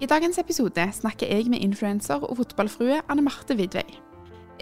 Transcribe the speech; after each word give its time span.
I 0.00 0.06
dagens 0.08 0.38
episode 0.40 0.84
snakker 0.96 1.28
jeg 1.28 1.50
med 1.52 1.60
influenser 1.60 2.22
og 2.24 2.38
fotballfrue 2.38 3.02
Anne 3.12 3.20
Marte 3.26 3.52
Vidvei. 3.56 3.84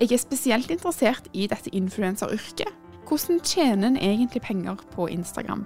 Jeg 0.00 0.10
er 0.12 0.18
spesielt 0.18 0.70
interessert 0.74 1.28
i 1.32 1.46
dette 1.46 1.70
influenseryrket. 1.74 2.72
Hvordan 3.06 3.38
tjener 3.46 3.92
en 3.92 4.00
egentlig 4.02 4.42
penger 4.42 4.82
på 4.96 5.06
Instagram? 5.06 5.62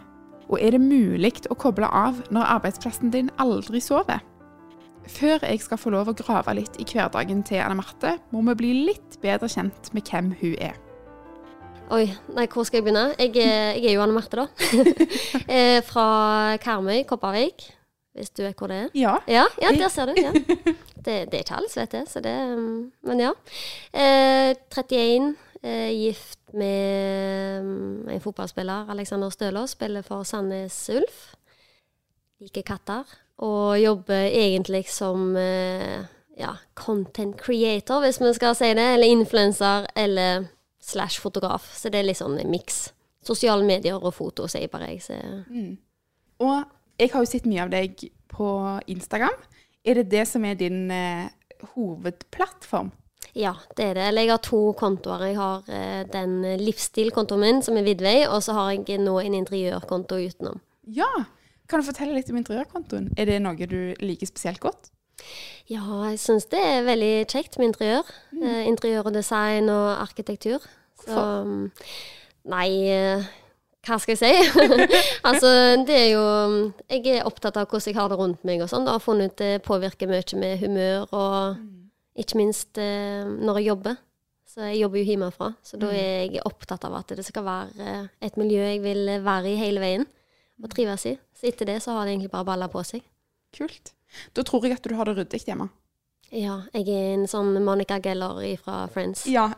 Og 0.53 0.59
er 0.61 0.77
det 0.77 0.83
mulig 0.85 1.33
å 1.49 1.57
koble 1.57 1.89
av 1.89 2.21
når 2.29 2.53
arbeidsplassen 2.59 3.15
din 3.17 3.33
aldri 3.41 3.81
sover? 3.81 4.21
Før 5.09 5.41
jeg 5.49 5.65
skal 5.65 5.81
få 5.81 5.97
lov 5.97 6.13
å 6.13 6.19
grave 6.21 6.53
litt 6.61 6.77
i 6.77 6.85
hverdagen 6.93 7.41
til 7.43 7.65
Anne 7.65 7.81
Marte, 7.81 8.19
må 8.31 8.45
vi 8.53 8.59
bli 8.61 8.77
litt 8.93 9.17
bedre 9.25 9.49
kjent 9.49 9.89
med 9.97 10.05
hvem 10.05 10.35
hun 10.43 10.57
er. 10.61 10.77
Oi, 11.93 12.07
nei, 12.37 12.45
hvor 12.53 12.69
skal 12.69 12.83
jeg 12.83 12.91
begynne? 12.91 13.15
Jeg, 13.17 13.33
jeg 13.41 13.89
er 13.89 13.97
jo 13.97 14.05
Anne 14.05 14.21
Marte, 14.21 14.45
da. 14.45 14.49
Eh, 15.53 15.81
Fra 15.85 16.59
Karmøy, 16.61 17.07
Kopervik. 17.09 17.73
Hvis 18.13 18.31
du 18.31 18.43
vet 18.45 18.59
hvor 18.59 18.69
det 18.69 18.77
er? 18.77 18.89
Ja, 18.95 19.17
Ja, 19.29 19.45
ja 19.63 19.73
der 19.77 19.89
ser 19.89 20.07
du. 20.07 20.15
Ja. 20.17 20.33
Det, 21.03 21.33
det 21.33 21.35
er 21.35 21.43
ikke 21.43 21.57
alle 21.59 21.71
som 21.71 21.81
vet 21.81 21.95
det, 21.97 22.03
så 22.07 22.21
det 22.23 22.33
um, 22.55 22.93
Men 23.03 23.21
ja. 23.21 23.31
Eh, 23.91 24.55
31, 24.71 25.33
eh, 25.63 25.91
gift 25.91 26.39
med 26.55 27.61
um, 27.61 28.09
en 28.09 28.21
fotballspiller, 28.21 28.91
Alexander 28.91 29.31
Stølås, 29.31 29.71
spiller 29.71 30.03
for 30.03 30.23
Sandnes 30.23 30.91
Ulf. 30.95 31.35
Liker 32.39 32.63
katter. 32.63 33.03
Og 33.43 33.81
jobber 33.83 34.29
egentlig 34.31 34.85
som 34.95 35.37
eh, 35.37 36.05
ja, 36.39 36.53
content 36.75 37.35
creator, 37.41 38.01
hvis 38.01 38.21
vi 38.21 38.33
skal 38.35 38.55
si 38.55 38.71
det. 38.71 38.87
Eller 38.95 39.11
influenser, 39.11 39.87
eller 39.97 40.45
slash 40.81 41.21
fotograf. 41.21 41.67
Så 41.75 41.91
det 41.91 41.99
er 41.99 42.07
litt 42.13 42.21
sånn 42.21 42.39
en 42.39 42.51
miks. 42.53 42.93
Sosiale 43.27 43.67
medier 43.67 43.99
og 43.99 44.15
foto, 44.15 44.47
sier 44.47 44.71
bare 44.71 44.93
jeg. 44.93 45.03
Så. 45.03 45.19
Og 46.43 46.63
jeg 47.03 47.13
har 47.13 47.25
jo 47.25 47.31
sett 47.31 47.49
mye 47.51 47.65
av 47.65 47.73
deg 47.73 48.05
på 48.33 48.49
Instagram. 48.91 49.39
Er 49.85 49.99
det 50.01 50.11
det 50.13 50.27
som 50.31 50.45
er 50.47 50.59
din 50.59 50.87
eh, 50.95 51.31
hovedplattform? 51.75 52.93
Ja, 53.39 53.55
det 53.79 53.85
er 53.85 53.95
det. 53.97 54.07
Eller 54.09 54.27
jeg 54.27 54.35
har 54.35 54.43
to 54.45 54.61
kontoer. 54.79 55.27
Jeg 55.31 55.39
har 55.39 55.69
eh, 55.73 56.03
den 56.13 56.41
livsstilkontoen 56.61 57.43
min, 57.43 57.63
som 57.65 57.79
er 57.81 57.87
Vidvei, 57.87 58.19
og 58.29 58.43
så 58.45 58.57
har 58.57 58.73
jeg 58.75 59.01
nå 59.01 59.17
en 59.23 59.39
interiørkonto 59.41 60.21
utenom. 60.21 60.61
Ja. 60.95 61.11
Kan 61.71 61.81
du 61.81 61.89
fortelle 61.89 62.17
litt 62.17 62.31
om 62.31 62.41
interiørkontoen? 62.41 63.13
Er 63.17 63.31
det 63.31 63.39
noe 63.43 63.69
du 63.69 63.95
liker 64.03 64.29
spesielt 64.29 64.61
godt? 64.61 64.91
Ja, 65.71 65.85
jeg 66.11 66.19
syns 66.21 66.49
det 66.53 66.61
er 66.61 66.87
veldig 66.87 67.13
kjekt 67.31 67.57
med 67.59 67.71
interiør. 67.71 68.09
Eh, 68.37 68.65
interiør 68.69 69.09
og 69.09 69.17
design 69.17 69.71
og 69.73 70.03
arkitektur. 70.03 70.65
Så 71.03 71.23
mm, 71.47 71.71
Nei, 72.53 72.69
eh, 72.91 73.23
hva 73.83 73.99
skal 73.99 74.15
jeg 74.15 74.21
si? 74.21 74.61
altså, 75.29 75.49
det 75.87 75.97
er 75.97 76.09
jo 76.13 76.25
Jeg 76.87 77.17
er 77.17 77.27
opptatt 77.27 77.57
av 77.59 77.67
hvordan 77.67 77.91
jeg 77.91 77.99
har 77.99 78.13
det 78.13 78.19
rundt 78.21 78.45
meg 78.47 78.63
og 78.63 78.71
sånn. 78.71 78.87
Har 78.87 79.03
funnet 79.03 79.35
ut 79.35 79.43
det 79.43 79.65
påvirker 79.67 80.11
mye 80.11 80.39
med 80.39 80.63
humør 80.63 81.07
og 81.11 81.63
ikke 82.23 82.39
minst 82.39 82.79
eh, 82.79 83.27
når 83.27 83.59
jeg 83.61 83.71
jobber. 83.73 83.99
Så 84.53 84.69
jeg 84.69 84.83
jobber 84.83 85.01
jo 85.01 85.09
hjemmefra, 85.09 85.47
så 85.65 85.79
da 85.81 85.89
er 85.97 86.27
jeg 86.27 86.43
opptatt 86.45 86.83
av 86.85 86.99
at 86.99 87.15
det 87.17 87.25
skal 87.25 87.47
være 87.47 87.87
eh, 87.89 88.09
et 88.29 88.35
miljø 88.37 88.61
jeg 88.61 88.83
vil 88.85 89.09
være 89.25 89.49
i 89.49 89.57
hele 89.57 89.81
veien 89.81 90.05
og 90.63 90.69
trives 90.71 91.07
i. 91.09 91.17
Så 91.35 91.49
etter 91.49 91.71
det 91.73 91.79
så 91.83 91.97
har 91.97 92.05
det 92.05 92.15
egentlig 92.15 92.31
bare 92.35 92.47
balla 92.53 92.69
på 92.71 92.85
seg. 92.87 93.03
Kult. 93.57 93.95
Da 94.37 94.45
tror 94.45 94.69
jeg 94.69 94.77
at 94.77 94.85
du 94.85 94.95
har 94.99 95.09
det 95.09 95.17
ryddig 95.17 95.41
hjemme. 95.49 95.71
Ja, 96.33 96.63
jeg 96.77 96.87
er 96.93 97.15
en 97.17 97.27
sånn 97.29 97.57
Monica 97.65 97.99
Geller 98.05 98.45
fra 98.61 98.85
Friends. 98.93 99.25
Ja. 99.27 99.49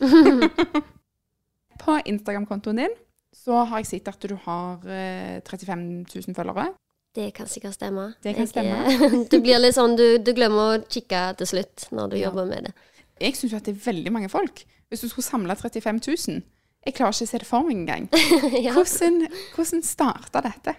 På 1.82 1.98
Instagram-kontoen 1.98 2.80
din 2.80 2.94
så 3.34 3.64
har 3.68 3.82
jeg 3.82 3.90
sett 3.90 4.08
at 4.12 4.24
du 4.30 4.36
har 4.46 4.84
eh, 4.86 5.40
35 5.44 5.84
000 6.06 6.36
følgere. 6.36 6.68
Det 7.14 7.28
kan 7.34 7.46
sikkert 7.46 7.76
stemme. 7.76 8.08
Det 8.22 8.34
kan 8.34 8.48
Jeg, 8.64 9.26
du 9.30 9.36
blir 9.42 9.60
litt 9.62 9.76
sånn, 9.76 9.94
du, 9.98 10.18
du 10.18 10.32
glemmer 10.34 10.74
å 10.74 10.80
kikke 10.90 11.20
til 11.38 11.46
slutt 11.50 11.88
når 11.94 12.10
du 12.10 12.16
Ja. 12.18 12.28
jobber 12.28 12.48
med 12.50 12.68
det. 12.68 12.72
Jeg 13.22 13.36
syns 13.38 13.52
jo 13.52 13.58
at 13.60 13.68
det 13.68 13.76
er 13.76 13.84
veldig 13.84 14.12
mange 14.14 14.30
folk. 14.32 14.64
Hvis 14.90 15.04
du 15.04 15.08
skulle 15.08 15.26
samle 15.26 15.54
35 15.54 16.00
000 16.02 16.42
Jeg 16.84 16.94
klarer 16.94 17.14
ikke 17.14 17.24
å 17.24 17.30
se 17.30 17.38
det 17.38 17.46
for 17.48 17.64
meg 17.64 17.76
engang. 17.78 18.08
ja. 18.66 18.74
Hvordan, 18.74 19.22
hvordan 19.54 19.82
starta 19.86 20.42
dette? 20.44 20.74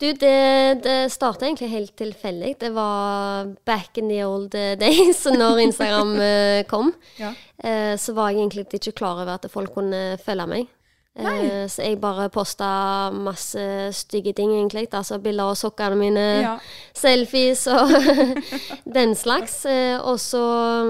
Du, 0.00 0.08
det, 0.18 0.82
det 0.82 0.96
starta 1.14 1.46
egentlig 1.46 1.68
helt 1.70 1.92
tilfeldig. 1.96 2.56
Det 2.64 2.72
var 2.74 3.52
back 3.64 4.00
in 4.00 4.08
the 4.10 4.24
old 4.26 4.54
eh, 4.58 4.74
days, 4.84 5.22
når 5.30 5.60
Instagram 5.68 6.16
eh, 6.18 6.62
kom. 6.66 6.90
Ja. 7.20 7.30
Eh, 7.62 7.92
så 8.00 8.16
var 8.16 8.32
jeg 8.32 8.40
egentlig 8.42 8.66
ikke 8.72 8.96
klar 8.98 9.20
over 9.22 9.36
at 9.36 9.46
folk 9.52 9.70
kunne 9.76 10.16
følge 10.24 10.48
meg. 10.50 10.72
Eh, 11.14 11.68
så 11.70 11.82
jeg 11.82 12.00
bare 12.02 12.26
posta 12.28 13.10
masse 13.14 13.62
stygge 13.94 14.32
ting, 14.34 14.50
egentlig. 14.50 14.88
Altså 14.92 15.18
bilder 15.22 15.44
av 15.52 15.54
sokkene 15.54 15.96
mine, 15.96 16.24
Ja. 16.42 16.56
selfies 16.94 17.66
og 17.70 17.88
den 18.98 19.14
slags. 19.14 19.64
Eh, 19.66 20.00
og 20.00 20.18
så, 20.20 20.42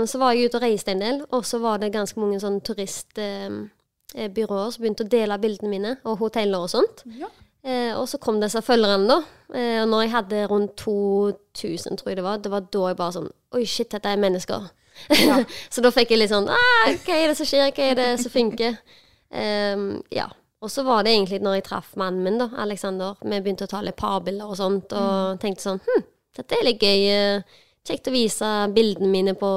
så 0.06 0.18
var 0.18 0.32
jeg 0.32 0.48
ute 0.48 0.56
og 0.56 0.62
reiste 0.62 0.90
en 0.92 1.00
del, 1.04 1.20
og 1.30 1.44
så 1.44 1.58
var 1.60 1.76
det 1.78 1.92
ganske 1.92 2.20
mange 2.20 2.40
sånn 2.40 2.60
turistbyråer 2.64 4.66
eh, 4.66 4.72
som 4.72 4.80
begynte 4.80 5.04
å 5.04 5.12
dele 5.12 5.38
bildene 5.38 5.70
mine, 5.70 5.96
og 6.04 6.18
hoteller 6.24 6.64
og 6.64 6.70
sånt. 6.72 7.04
Ja. 7.20 7.28
Eh, 7.64 7.92
og 7.96 8.08
så 8.08 8.18
kom 8.20 8.40
disse 8.40 8.62
følgerne, 8.64 9.04
da. 9.08 9.20
Eh, 9.52 9.82
og 9.82 9.88
når 9.92 10.02
jeg 10.06 10.14
hadde 10.16 10.46
rundt 10.48 10.76
2000, 10.80 12.00
tror 12.00 12.10
jeg 12.10 12.16
det 12.16 12.24
var, 12.24 12.40
det 12.40 12.50
var 12.52 12.64
da 12.72 12.88
jeg 12.90 12.96
bare 12.96 13.12
sånn 13.20 13.30
Oi, 13.54 13.62
shit, 13.70 13.92
dette 13.92 14.08
er 14.10 14.18
mennesker. 14.18 14.64
Ja. 15.20 15.40
så 15.72 15.82
da 15.84 15.90
fikk 15.94 16.10
jeg 16.14 16.20
litt 16.20 16.30
sånn 16.30 16.46
ah, 16.48 16.90
Hva 17.04 17.16
er 17.18 17.30
det 17.30 17.36
som 17.38 17.46
skjer? 17.48 17.70
Hva 17.74 17.86
er 17.92 17.96
det 17.98 18.08
som 18.22 18.30
funker? 18.30 18.76
Ehm, 19.34 19.90
ja. 20.14 20.28
Og 20.64 20.70
så 20.72 20.84
var 20.86 21.04
det 21.04 21.12
egentlig 21.12 21.42
når 21.44 21.58
jeg 21.58 21.66
traff 21.66 21.90
mannen 22.00 22.24
min, 22.24 22.38
da, 22.40 22.48
Alexander. 22.62 23.18
Vi 23.20 23.40
begynte 23.44 23.66
å 23.66 23.72
ta 23.74 23.82
litt 23.84 23.98
parbilder 24.00 24.48
og 24.48 24.56
sånt, 24.56 24.94
og 24.96 25.42
tenkte 25.42 25.66
sånn 25.66 25.82
Hm, 25.84 26.06
dette 26.38 26.56
er 26.56 26.66
litt 26.66 26.82
gøy. 26.82 27.04
eh, 27.12 27.60
Kjekt 27.84 28.08
å 28.08 28.14
vise 28.14 28.46
bildene 28.72 29.10
mine 29.12 29.34
på, 29.36 29.48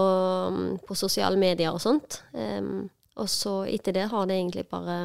på 0.83 0.95
sosiale 0.99 1.39
medier 1.39 1.71
og 1.71 1.79
sånt. 1.79 2.17
Um, 2.35 2.89
og 3.15 3.29
så 3.31 3.61
etter 3.71 3.95
det 3.95 4.09
har 4.11 4.25
det 4.27 4.35
egentlig 4.35 4.65
bare 4.67 4.97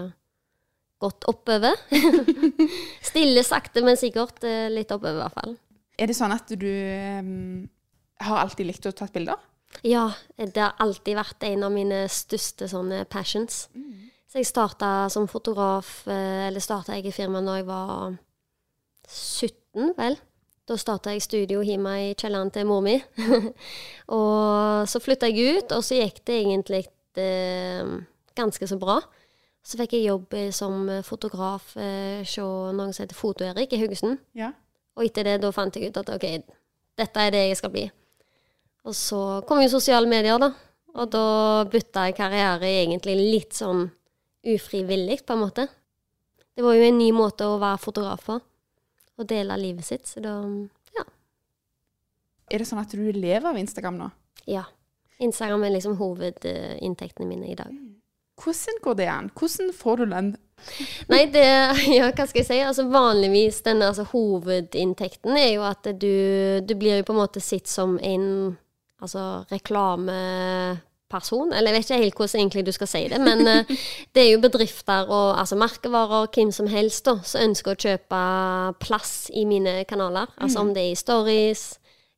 gått 0.98 1.28
oppover. 1.30 1.78
Stille, 3.08 3.44
sakte, 3.46 3.84
men 3.86 3.94
sikkert 4.00 4.42
eh, 4.42 4.66
litt 4.74 4.90
oppover, 4.90 5.20
i 5.20 5.22
hvert 5.22 5.38
fall. 5.38 5.54
Er 6.02 6.10
det 6.10 6.18
sånn 6.18 6.34
at 6.34 6.50
du 6.50 6.66
um, 6.66 7.62
har 8.26 8.42
alltid 8.42 8.72
likt 8.72 8.90
å 8.90 8.94
ta 8.96 9.06
bilder? 9.14 9.38
Ja, 9.86 10.08
det 10.36 10.58
har 10.58 10.74
alltid 10.82 11.16
vært 11.16 11.46
en 11.46 11.62
av 11.62 11.72
mine 11.78 12.02
største 12.10 12.66
sånne 12.74 13.04
passions. 13.06 13.68
Så 14.32 14.40
jeg 14.40 14.48
starta 14.48 15.10
som 15.12 15.26
fotograf, 15.28 16.06
eh, 16.08 16.46
eller 16.46 16.64
starta 16.64 16.94
jeg 16.96 17.10
i 17.10 17.12
firmaet 17.12 17.44
når 17.44 17.58
jeg 17.58 17.66
var 17.68 18.14
17, 19.04 19.90
vel. 19.98 20.16
Da 20.64 20.78
starta 20.80 21.12
jeg 21.12 21.20
studio 21.20 21.60
hjemme 21.60 21.92
i 22.00 22.14
kjelleren 22.16 22.48
til 22.54 22.64
mor 22.64 22.80
mi. 22.80 22.94
og 24.16 24.88
så 24.88 25.02
flytta 25.04 25.28
jeg 25.28 25.58
ut, 25.58 25.76
og 25.76 25.84
så 25.84 26.00
gikk 26.00 26.22
det 26.24 26.38
egentlig 26.46 26.80
eh, 27.20 27.92
ganske 28.32 28.72
så 28.72 28.80
bra. 28.80 29.02
Så 29.60 29.76
fikk 29.76 29.98
jeg 29.98 30.08
jobb 30.08 30.32
eh, 30.40 30.48
som 30.48 30.88
fotograf 31.04 31.76
eh, 31.76 32.24
hos 32.24 32.40
noen 32.40 32.96
som 32.96 33.04
heter 33.04 33.20
Foto-Erik 33.20 33.76
i 33.76 33.84
Haugesund. 33.84 34.16
Ja. 34.32 34.54
Og 34.96 35.10
etter 35.10 35.28
det, 35.28 35.42
da 35.44 35.52
fant 35.52 35.76
jeg 35.76 35.92
ut 35.92 36.00
at 36.00 36.08
ok, 36.16 36.30
dette 36.96 37.26
er 37.26 37.36
det 37.36 37.48
jeg 37.50 37.60
skal 37.60 37.76
bli. 37.76 37.84
Og 38.88 38.96
så 38.96 39.42
kom 39.44 39.60
jo 39.60 39.74
sosiale 39.76 40.08
medier, 40.08 40.40
da. 40.40 40.54
Og 40.96 41.12
da 41.12 41.26
bytta 41.68 42.08
jeg 42.08 42.16
karriere 42.16 42.78
egentlig 42.80 43.20
litt 43.20 43.60
sånn 43.60 43.90
ufrivillig, 44.42 45.22
på 45.26 45.36
en 45.36 45.42
måte. 45.44 45.66
Det 46.54 46.64
var 46.64 46.76
jo 46.76 46.84
en 46.86 46.98
ny 46.98 47.08
måte 47.16 47.46
å 47.48 47.60
være 47.62 47.80
fotograf 47.80 48.26
på. 48.26 48.38
Og 49.20 49.28
dele 49.28 49.56
livet 49.60 49.86
sitt. 49.86 50.08
Så 50.08 50.22
da 50.24 50.36
ja. 50.96 51.04
Er 52.50 52.62
det 52.62 52.68
sånn 52.68 52.82
at 52.82 52.92
du 52.92 53.04
lever 53.12 53.48
av 53.48 53.58
Instagram 53.60 54.00
nå? 54.00 54.12
ja. 54.50 54.64
Instagram 55.22 55.62
er 55.64 55.76
liksom 55.76 55.92
hovedinntektene 56.00 57.28
mine 57.28 57.52
i 57.52 57.54
dag. 57.54 57.70
Hvordan 58.42 58.80
går 58.82 58.96
det 58.98 59.06
an? 59.06 59.28
Hvordan 59.38 59.68
får 59.76 60.00
du 60.00 60.04
lønn? 60.10 60.32
Nei, 61.10 61.26
det 61.30 61.44
Ja, 61.96 62.08
hva 62.10 62.26
skal 62.26 62.40
jeg 62.40 62.48
si? 62.48 62.58
Altså 62.64 62.88
vanligvis 62.90 63.60
denne 63.66 63.90
altså, 63.90 64.06
hovedinntekten 64.10 65.38
er 65.38 65.52
jo 65.54 65.66
at 65.68 65.86
du, 65.86 66.12
du 66.66 66.74
blir 66.78 67.00
jo 67.00 67.06
på 67.06 67.14
en 67.14 67.22
måte 67.22 67.42
sett 67.42 67.70
som 67.70 67.98
en 68.02 68.26
altså 69.02 69.44
person, 71.12 71.52
eller 71.52 71.70
jeg 71.70 71.76
vet 71.76 71.90
ikke 71.90 72.00
helt 72.02 72.18
hvordan 72.20 72.40
egentlig 72.40 72.64
du 72.66 72.72
skal 72.74 72.90
si 72.90 73.02
det, 73.12 73.20
men 73.20 73.44
eh, 73.50 73.76
det 74.14 74.24
er 74.24 74.30
jo 74.32 74.40
bedrifter 74.42 75.10
og 75.12 75.36
altså 75.40 75.58
merkevarer, 75.60 76.30
hvem 76.32 76.50
som 76.54 76.70
helst, 76.72 77.04
da, 77.08 77.18
som 77.26 77.44
ønsker 77.44 77.74
å 77.74 77.82
kjøpe 77.86 78.24
plass 78.82 79.14
i 79.36 79.44
mine 79.48 79.82
kanaler. 79.88 80.32
Altså 80.40 80.64
om 80.64 80.72
det 80.74 80.86
er 80.86 80.94
i 80.94 80.98
stories, 80.98 81.66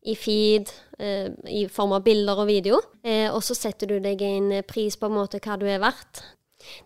i 0.05 0.15
feed, 0.19 0.71
eh, 0.99 1.29
i 1.49 1.67
form 1.73 1.97
av 1.97 2.05
bilder 2.05 2.45
og 2.45 2.49
video. 2.51 2.81
Eh, 3.03 3.27
og 3.33 3.43
så 3.45 3.57
setter 3.57 3.91
du 3.91 3.99
deg 4.05 4.23
en 4.25 4.59
pris 4.69 4.97
på 5.01 5.09
en 5.09 5.19
måte 5.19 5.41
hva 5.43 5.59
du 5.61 5.67
er 5.69 5.83
verdt. 5.83 6.23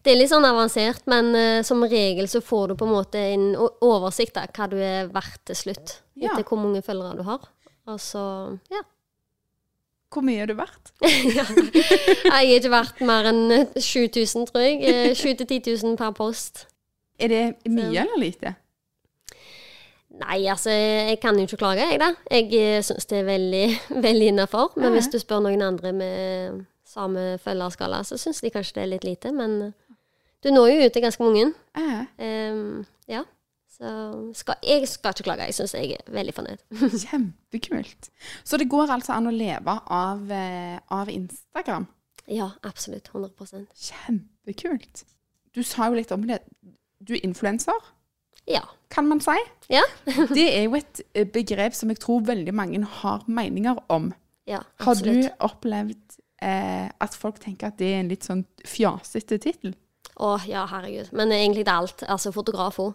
Det 0.03 0.13
er 0.13 0.19
litt 0.19 0.31
sånn 0.33 0.47
avansert, 0.47 1.05
men 1.11 1.31
uh, 1.37 1.61
som 1.67 1.85
regel 1.87 2.27
så 2.31 2.41
får 2.43 2.73
du 2.73 2.79
på 2.81 2.87
en 2.89 2.97
måte 2.97 3.21
en 3.35 3.45
oversikt 3.57 4.41
av 4.41 4.51
hva 4.51 4.67
du 4.71 4.75
er 4.83 5.11
verdt 5.13 5.45
til 5.51 5.59
slutt. 5.61 5.93
Ja. 6.19 6.33
Etter 6.33 6.47
hvor 6.49 6.59
mange 6.59 6.83
følgere 6.83 7.19
du 7.21 7.23
har. 7.29 7.45
Og 7.89 8.01
så, 8.03 8.23
ja. 8.73 8.83
Hvor 10.13 10.25
mye 10.25 10.41
er 10.41 10.49
du 10.49 10.55
verdt? 10.57 10.93
Jeg 11.05 12.33
er 12.33 12.55
ikke 12.57 12.71
verdt 12.73 13.01
mer 13.05 13.29
enn 13.29 13.43
eh, 13.53 13.67
7000, 13.77 14.47
tror 14.49 14.63
jeg. 14.65 14.79
Eh, 14.89 15.11
7000-10 15.13 15.83
000 15.85 15.99
per 16.01 16.15
post. 16.17 16.65
Er 17.21 17.29
det 17.33 17.43
mye 17.69 18.05
eller 18.07 18.21
lite? 18.23 18.55
Nei, 20.19 20.39
altså, 20.51 20.71
jeg 20.73 21.19
kan 21.23 21.37
jo 21.39 21.45
ikke 21.47 21.59
klage, 21.61 21.85
jeg, 21.93 21.99
da. 22.01 22.09
Jeg 22.33 22.81
syns 22.87 23.07
det 23.07 23.21
er 23.21 23.27
veldig, 23.29 23.67
veldig 24.07 24.31
innafor. 24.33 24.73
Men 24.81 24.97
hvis 24.97 25.11
du 25.13 25.19
spør 25.21 25.45
noen 25.45 25.63
andre 25.63 25.93
med 25.95 26.63
samme 26.89 27.37
følgerskala, 27.45 28.01
så 28.09 28.17
syns 28.19 28.41
de 28.43 28.51
kanskje 28.51 28.79
det 28.79 28.83
er 28.87 28.91
litt 28.95 29.05
lite. 29.07 29.31
Men 29.37 29.59
eh, 29.69 29.75
du 30.43 30.51
når 30.55 30.73
jo 30.73 30.87
ut 30.89 30.97
til 30.97 31.05
ganske 31.05 31.23
mange. 31.29 31.51
Eh, 31.79 32.01
Ehm, 32.19 32.85
ja. 33.11 33.23
Så 33.79 33.91
skal, 34.35 34.57
jeg 34.67 34.89
skal 34.91 35.15
ikke 35.15 35.23
klage. 35.29 35.45
Jeg 35.47 35.55
syns 35.55 35.75
jeg 35.79 35.93
er 36.01 36.11
veldig 36.13 36.35
fornøyd. 36.35 36.63
kjempekult. 37.05 38.09
Så 38.45 38.59
det 38.59 38.67
går 38.73 38.91
altså 38.91 39.13
an 39.15 39.29
å 39.31 39.35
leve 39.35 39.77
av, 39.95 40.25
eh, 40.35 40.81
av 40.91 41.09
Instagram. 41.13 41.87
Ja, 42.29 42.51
absolutt. 42.67 43.09
100% 43.15 43.71
Kjempekult. 43.89 45.05
Du 45.55 45.63
sa 45.65 45.87
jo 45.89 45.95
litt 45.97 46.11
om 46.13 46.27
det. 46.29 46.41
Du 47.01 47.15
er 47.15 47.23
influenser, 47.25 47.79
Ja. 48.49 48.63
kan 48.91 49.07
man 49.09 49.21
si. 49.21 49.37
Ja. 49.71 49.83
Det 50.35 50.47
er 50.57 50.65
jo 50.67 50.75
et 50.79 51.01
eh, 51.15 51.25
begrep 51.29 51.75
som 51.77 51.91
jeg 51.93 52.01
tror 52.03 52.23
veldig 52.27 52.55
mange 52.55 52.83
har 52.85 53.25
meninger 53.29 53.79
om. 53.89 54.11
ja 54.49 54.63
absolutt. 54.81 55.29
Har 55.29 55.37
du 55.39 55.45
opplevd 55.53 56.19
eh, 56.43 56.89
at 57.01 57.15
folk 57.15 57.39
tenker 57.41 57.69
at 57.69 57.79
det 57.79 57.93
er 57.95 58.01
en 58.01 58.09
litt 58.11 58.25
sånn 58.27 58.45
fjasete 58.67 59.39
tittel? 59.39 59.75
Å, 60.19 60.33
ja, 60.51 60.65
herregud. 60.67 61.13
Men 61.15 61.31
egentlig 61.31 61.63
det 61.65 61.71
er 61.71 61.79
alt. 61.79 62.03
Altså 62.11 62.33
fotograf 62.35 62.79
òg. 62.83 62.95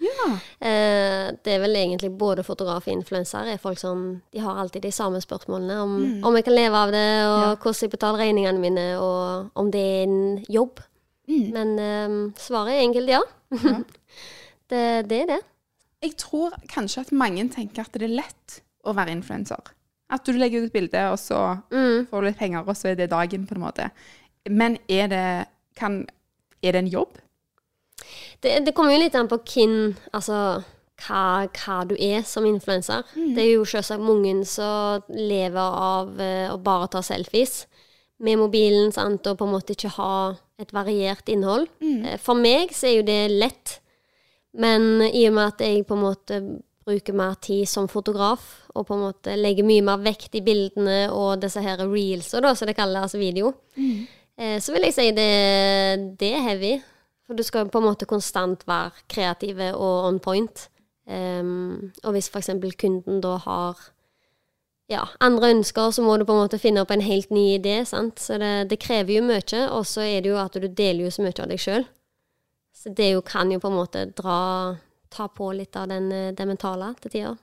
Ja. 0.00 0.28
Eh, 0.64 1.26
det 1.44 1.52
er 1.52 1.58
vel 1.60 1.74
egentlig 1.76 2.08
både 2.16 2.40
fotograf 2.42 2.86
og 2.88 2.92
influenser. 2.94 3.44
er 3.52 3.58
folk 3.60 3.76
som 3.78 4.22
De 4.32 4.40
har 4.40 4.56
alltid 4.62 4.80
de 4.86 4.92
samme 4.96 5.20
spørsmålene 5.20 5.76
om, 5.82 5.96
om 6.24 6.34
jeg 6.38 6.44
kan 6.46 6.54
leve 6.56 6.78
av 6.80 6.90
det, 6.94 7.02
og 7.28 7.40
Ja. 7.42 7.50
hvordan 7.56 7.82
jeg 7.82 7.90
betaler 7.92 8.18
regningene 8.22 8.60
mine, 8.62 8.86
og 8.98 9.50
om 9.60 9.70
det 9.70 9.80
er 9.82 10.02
en 10.06 10.44
jobb. 10.48 10.80
Men 11.28 11.74
um, 11.78 12.16
svaret 12.40 12.72
er 12.78 12.86
enkelt 12.86 13.08
ja. 13.12 13.20
det, 14.70 14.82
det 15.10 15.20
er 15.22 15.26
det. 15.34 15.40
Jeg 16.04 16.16
tror 16.20 16.56
kanskje 16.72 17.04
at 17.04 17.12
mange 17.16 17.44
tenker 17.52 17.84
at 17.86 17.92
det 17.96 18.08
er 18.08 18.16
lett 18.22 18.58
å 18.84 18.92
være 18.96 19.12
influenser. 19.16 19.60
At 20.12 20.24
du 20.26 20.32
legger 20.36 20.64
ut 20.64 20.68
et 20.70 20.74
bilde, 20.74 21.04
og 21.12 21.18
så 21.20 21.58
Mm. 21.72 22.06
får 22.10 22.20
du 22.20 22.26
litt 22.28 22.38
penger, 22.38 22.64
og 22.68 22.76
så 22.76 22.88
er 22.92 22.94
det 23.00 23.10
dagen, 23.10 23.46
på 23.46 23.54
en 23.56 23.62
måte. 23.64 23.90
Men 24.48 24.78
er 24.88 25.08
det, 25.08 25.24
kan, 25.76 26.06
er 26.64 26.74
det 26.74 26.84
en 26.84 26.94
jobb? 26.96 27.20
det. 28.44 28.60
Det 28.66 28.74
kommer 28.76 28.94
jo 28.94 29.02
litt 29.04 29.18
an 29.18 29.30
på 29.30 29.40
hvem 29.42 29.76
Altså 30.14 30.38
hva, 31.04 31.22
hva 31.50 31.78
du 31.88 31.96
er 31.98 32.22
som 32.26 32.46
influenser. 32.46 33.02
Det 33.34 33.42
er 33.42 33.50
jo 33.56 33.64
selvsagt 33.66 34.02
mange 34.02 34.36
som 34.48 35.02
lever 35.10 35.78
av 35.88 36.20
eh, 36.22 36.52
å 36.52 36.58
bare 36.62 36.90
ta 36.92 37.02
selfies 37.02 37.64
med 38.24 38.38
mobilen 38.38 38.92
sant, 38.94 39.26
og 39.26 39.40
på 39.40 39.48
en 39.48 39.56
måte 39.56 39.74
ikke 39.74 39.96
ha 39.96 40.14
et 40.62 40.70
variert 40.72 41.28
innhold. 41.28 41.66
Mm. 41.82 42.14
For 42.22 42.38
meg 42.38 42.70
så 42.72 42.88
er 42.88 42.94
jo 43.00 43.08
det 43.08 43.18
lett, 43.32 43.74
men 44.54 45.02
i 45.08 45.26
og 45.26 45.34
med 45.34 45.50
at 45.50 45.64
jeg 45.66 45.82
på 45.88 45.98
en 45.98 46.04
måte 46.04 46.40
bruker 46.86 47.16
mer 47.16 47.34
tid 47.42 47.66
som 47.68 47.90
fotograf, 47.90 48.46
og 48.70 48.86
på 48.86 48.94
en 48.94 49.02
måte 49.08 49.34
legger 49.34 49.66
mye 49.66 49.82
mer 49.82 49.98
vekt 50.04 50.38
i 50.38 50.44
bildene 50.46 51.08
og 51.10 51.42
disse 51.42 51.62
her 51.64 51.82
reelsa, 51.82 52.38
som 52.54 52.70
det 52.70 52.78
kalles, 52.78 53.08
altså 53.08 53.18
video, 53.18 53.50
eh, 54.38 54.58
så 54.60 54.72
vil 54.74 54.86
jeg 54.88 54.94
si 54.96 55.08
det, 55.16 55.30
det 56.20 56.32
er 56.34 56.46
heavy. 56.48 56.74
For 57.24 57.36
du 57.36 57.42
skal 57.42 57.70
på 57.72 57.80
en 57.80 57.86
måte 57.88 58.06
konstant 58.06 58.66
være 58.68 58.92
kreative 59.08 59.70
og 59.74 60.08
on 60.10 60.18
point. 60.20 60.68
Um, 61.06 61.92
og 62.04 62.12
hvis 62.16 62.28
f.eks. 62.32 62.50
kunden 62.80 63.20
da 63.24 63.36
har 63.44 63.80
ja, 64.88 65.02
andre 65.24 65.50
ønsker, 65.54 65.90
så 65.90 66.02
må 66.04 66.16
du 66.20 66.26
på 66.28 66.32
en 66.32 66.42
måte 66.44 66.60
finne 66.60 66.82
opp 66.84 66.92
en 66.92 67.04
helt 67.04 67.30
ny 67.32 67.58
idé. 67.58 67.78
sant? 67.88 68.20
Så 68.20 68.36
det, 68.40 68.68
det 68.70 68.78
krever 68.80 69.16
jo 69.18 69.24
mye, 69.24 69.62
og 69.70 69.86
så 69.88 70.04
er 70.04 70.20
det 70.24 70.32
jo 70.32 70.40
at 70.40 70.56
du 70.60 70.68
deler 70.68 71.06
jo 71.06 71.12
så 71.14 71.24
mye 71.24 71.36
av 71.40 71.48
deg 71.48 71.60
sjøl. 71.60 71.86
Så 72.74 72.92
det 72.92 73.14
jo 73.14 73.22
kan 73.24 73.52
jo 73.52 73.60
på 73.62 73.70
en 73.72 73.78
måte 73.78 74.04
dra 74.12 74.76
ta 75.14 75.28
på 75.32 75.48
litt 75.56 75.76
av 75.80 75.88
den, 75.88 76.10
eh, 76.12 76.32
det 76.36 76.46
mentale 76.48 76.90
til 77.00 77.14
tider. 77.14 77.38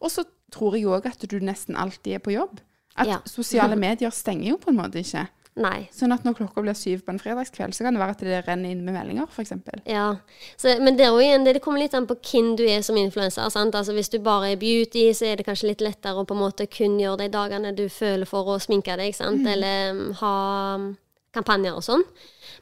Og 0.00 0.08
så 0.12 0.24
tror 0.54 0.76
jeg 0.78 0.88
òg 0.88 1.10
at 1.10 1.28
du 1.28 1.36
nesten 1.44 1.76
alltid 1.76 2.16
er 2.16 2.24
på 2.24 2.32
jobb. 2.32 2.60
At 2.96 3.06
Ja. 3.06 3.18
sosiale 3.26 3.76
medier 3.76 4.10
stenger 4.10 4.50
jo 4.50 4.56
på 4.56 4.70
en 4.70 4.76
måte 4.80 5.02
ikke. 5.02 5.28
Nei. 5.58 5.88
Sånn 5.92 6.14
at 6.14 6.22
når 6.24 6.36
klokka 6.38 6.62
blir 6.62 6.76
syv 6.78 7.02
på 7.04 7.10
en 7.12 7.18
fredagskveld, 7.18 7.74
så 7.74 7.82
kan 7.84 7.96
det 7.96 8.00
være 8.00 8.14
at 8.14 8.22
det 8.22 8.38
renner 8.46 8.70
inn 8.70 8.84
med 8.86 8.94
meldinger, 8.94 9.26
f.eks. 9.26 9.52
Ja, 9.88 10.06
så, 10.54 10.76
men 10.78 10.96
det, 10.96 11.08
igjen, 11.10 11.44
det, 11.44 11.56
det 11.58 11.62
kommer 11.64 11.82
litt 11.82 11.96
an 11.98 12.06
på 12.08 12.16
hvem 12.22 12.52
du 12.56 12.62
er 12.70 12.84
som 12.86 12.98
influenser. 13.00 13.42
Altså, 13.50 13.94
hvis 13.96 14.12
du 14.12 14.20
bare 14.24 14.52
er 14.52 14.60
beauty, 14.60 15.08
så 15.16 15.26
er 15.26 15.40
det 15.40 15.48
kanskje 15.48 15.72
litt 15.72 15.84
lettere 15.84 16.22
å 16.22 16.26
på 16.28 16.36
en 16.36 16.42
måte 16.44 16.68
kun 16.70 16.96
gjøre 17.02 17.24
de 17.24 17.30
dagene 17.34 17.74
du 17.76 17.88
føler 17.92 18.30
for 18.30 18.54
å 18.54 18.60
sminke 18.62 18.96
deg, 19.00 19.16
sant? 19.16 19.42
eller 19.50 19.90
um, 19.96 20.04
ha 20.22 20.34
um, 20.78 20.86
kampanjer 21.34 21.76
og 21.76 21.84
sånn. 21.84 22.06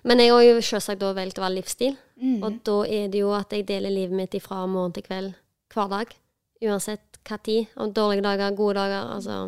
Men 0.08 0.25
jeg 0.25 0.32
har 0.32 0.46
jo 0.46 0.58
selvsagt 0.64 1.05
da 1.05 1.12
valgt 1.17 1.38
å 1.38 1.44
være 1.44 1.58
livsstil, 1.58 1.94
og 2.40 2.61
da 2.67 2.81
er 2.88 3.12
det 3.12 3.20
jo 3.20 3.31
at 3.37 3.52
jeg 3.52 3.69
deler 3.69 3.93
livet 3.93 4.17
mitt 4.17 4.37
fra 4.43 4.64
morgen 4.67 4.96
til 4.96 5.05
kveld 5.06 5.37
hver 5.75 5.93
dag. 5.93 6.19
Uansett 6.64 7.20
hva 7.29 7.37
tid. 7.44 7.69
Om 7.79 7.93
dårlige 7.94 8.25
dager, 8.26 8.56
gode 8.56 8.81
dager. 8.81 9.12
altså... 9.14 9.40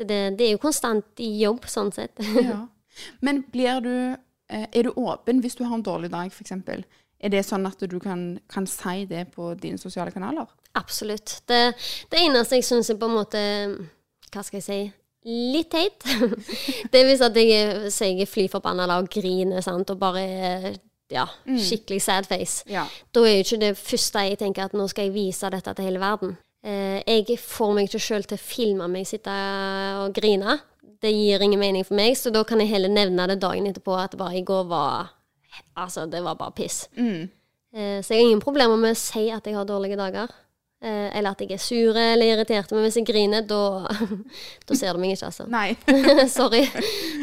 Så 0.00 0.06
det, 0.08 0.38
det 0.38 0.46
er 0.46 0.54
jo 0.54 0.62
konstant 0.62 1.20
i 1.20 1.28
jobb, 1.42 1.66
sånn 1.68 1.92
sett. 1.92 2.16
Ja. 2.40 2.64
Men 3.24 3.44
blir 3.52 3.78
du 3.84 3.92
eh, 3.92 4.64
Er 4.74 4.84
du 4.84 4.96
åpen 4.98 5.38
hvis 5.40 5.54
du 5.56 5.62
har 5.64 5.76
en 5.76 5.84
dårlig 5.84 6.10
dag, 6.12 6.32
f.eks.? 6.32 6.52
Er 7.20 7.32
det 7.32 7.42
sånn 7.46 7.68
at 7.68 7.80
du 7.84 7.98
kan, 8.00 8.40
kan 8.50 8.66
si 8.68 9.04
det 9.08 9.26
på 9.34 9.52
dine 9.60 9.78
sosiale 9.78 10.12
kanaler? 10.12 10.48
Absolutt. 10.80 11.42
Det, 11.48 11.60
det 12.10 12.22
eneste 12.24 12.58
jeg 12.58 12.66
syns 12.66 12.90
er 12.90 12.98
på 12.98 13.08
en 13.10 13.18
måte 13.18 13.42
Hva 14.32 14.42
skal 14.46 14.58
jeg 14.58 14.66
si? 14.66 14.80
Litt 15.28 15.70
teit. 15.70 16.00
det 16.90 17.02
er 17.02 17.08
hvis 17.10 17.24
at 17.24 17.36
jeg 17.36 17.92
så 17.92 18.08
jeg 18.08 18.24
er 18.24 18.30
fly 18.30 18.48
forbanna 18.52 18.88
og 18.96 19.10
griner 19.12 19.60
sant? 19.64 19.92
og 19.92 20.00
bare 20.00 20.24
ja, 21.12 21.26
skikkelig 21.44 22.00
sad 22.02 22.28
face. 22.30 22.64
Ja. 22.70 22.86
Da 23.12 23.26
er 23.26 23.36
jo 23.36 23.44
ikke 23.44 23.60
det 23.68 23.74
første 23.78 24.24
jeg 24.30 24.40
tenker 24.40 24.70
at 24.70 24.76
nå 24.78 24.86
skal 24.88 25.10
jeg 25.10 25.18
vise 25.18 25.50
dette 25.52 25.76
til 25.76 25.90
hele 25.90 26.00
verden. 26.00 26.38
Eh, 26.60 27.00
jeg 27.08 27.38
får 27.40 27.72
meg 27.72 27.88
ikke 27.88 28.02
sjøl 28.04 28.26
til 28.28 28.36
å 28.36 28.42
filme 28.42 28.88
meg 28.92 29.08
sitte 29.08 29.32
og 30.02 30.12
grine. 30.16 30.58
Det 31.00 31.12
gir 31.14 31.40
ingen 31.40 31.60
mening 31.60 31.86
for 31.88 31.96
meg, 31.96 32.12
så 32.18 32.32
da 32.32 32.42
kan 32.44 32.60
jeg 32.60 32.74
heller 32.74 32.92
nevne 32.92 33.24
det 33.30 33.38
dagen 33.40 33.68
etterpå 33.70 33.96
at 33.96 34.18
bare 34.20 34.40
i 34.40 34.44
går 34.46 34.68
var 34.70 35.16
Altså, 35.74 36.04
det 36.06 36.20
var 36.22 36.36
bare 36.38 36.54
piss. 36.54 36.84
Mm. 36.94 37.26
Eh, 37.74 37.98
så 38.04 38.14
jeg 38.14 38.20
har 38.20 38.28
ingen 38.28 38.42
problemer 38.42 38.78
med 38.78 38.94
å 38.94 38.98
si 38.98 39.24
at 39.34 39.46
jeg 39.46 39.56
har 39.56 39.66
dårlige 39.66 39.96
dager. 39.98 40.30
Eh, 40.80 41.08
eller 41.18 41.34
at 41.34 41.42
jeg 41.42 41.56
er 41.56 41.62
sur 41.62 41.96
eller 41.98 42.36
irritert. 42.36 42.70
Men 42.70 42.84
hvis 42.84 43.00
jeg 43.00 43.08
griner, 43.08 43.42
da, 43.42 43.88
da 44.68 44.78
ser 44.78 44.94
du 44.94 45.02
meg 45.02 45.16
ikke, 45.16 45.32
altså. 45.32 45.48
Nei. 45.50 45.74
Sorry. 46.38 46.62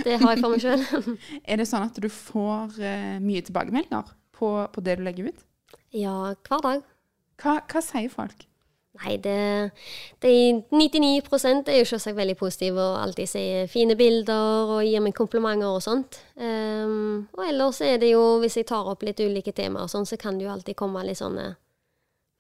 Det 0.04 0.18
har 0.20 0.34
jeg 0.34 0.44
for 0.44 0.52
meg 0.52 0.66
sjøl. 0.66 0.84
Er 1.50 1.62
det 1.62 1.70
sånn 1.70 1.88
at 1.88 2.02
du 2.04 2.10
får 2.12 2.76
mye 3.24 3.46
tilbakemeldinger 3.48 4.12
på, 4.36 4.52
på 4.74 4.86
det 4.86 5.00
du 5.00 5.08
legger 5.08 5.32
ut? 5.32 5.48
ja, 5.96 6.34
hver 6.50 6.62
dag. 6.66 6.86
Hva, 7.42 7.60
hva 7.72 7.82
sier 7.86 8.12
folk? 8.12 8.44
Nei, 8.98 9.18
det, 9.22 9.38
det 10.24 10.32
er 10.32 10.62
99 10.74 11.68
er 11.70 11.80
jo 11.80 11.88
selvsagt 11.88 12.18
veldig 12.18 12.36
positive 12.40 12.82
og 12.82 13.00
alltid 13.04 13.30
sier 13.30 13.70
fine 13.72 13.96
bilder 14.00 14.74
og 14.78 14.84
gir 14.88 15.04
meg 15.06 15.16
komplimenter 15.18 15.70
og 15.70 15.84
sånt. 15.86 16.20
Um, 16.36 17.28
og 17.38 17.44
ellers 17.46 17.82
er 17.86 18.00
det 18.02 18.12
jo, 18.16 18.24
hvis 18.42 18.58
jeg 18.58 18.70
tar 18.70 18.90
opp 18.90 19.06
litt 19.06 19.22
ulike 19.22 19.54
temaer 19.54 19.86
og 19.86 19.94
sånn, 19.94 20.08
så 20.10 20.18
kan 20.20 20.38
det 20.38 20.48
jo 20.48 20.54
alltid 20.54 20.78
komme 20.80 21.06
litt 21.06 21.22
sånn 21.22 21.38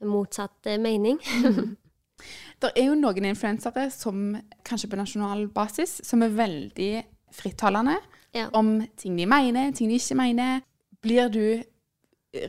motsatt 0.05 0.71
eh, 0.71 0.81
mening. 0.81 1.19
Det 2.57 2.71
er 2.73 2.87
jo 2.87 2.95
noen 2.97 3.27
influensere 3.29 3.83
som 3.93 4.31
kanskje 4.65 4.89
på 4.89 4.97
nasjonal 4.97 5.43
basis 5.53 5.99
som 6.05 6.23
er 6.25 6.33
veldig 6.33 6.91
frittalende 7.37 7.99
Ja. 8.33 8.47
om 8.53 8.79
ting 8.97 9.15
de 9.17 9.27
mener, 9.29 9.71
ting 9.71 9.89
de 9.89 9.99
ikke 10.01 10.17
mener. 10.17 10.61
Blir 11.01 11.29
du 11.29 11.63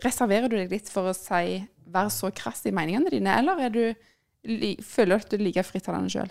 Reserverer 0.03 0.51
du 0.51 0.57
deg 0.57 0.73
litt 0.73 0.89
for 0.91 1.09
å 1.09 1.15
si 1.17 1.61
være 1.93 2.13
så 2.15 2.31
krass 2.35 2.67
i 2.69 2.75
meningene 2.75 3.13
dine, 3.13 3.39
eller 3.41 3.65
er 3.67 3.75
du, 3.75 3.83
føler 4.85 5.17
du 5.17 5.25
at 5.25 5.33
du 5.33 5.37
er 5.39 5.45
like 5.47 5.65
frittalende 5.67 6.13
sjøl? 6.13 6.31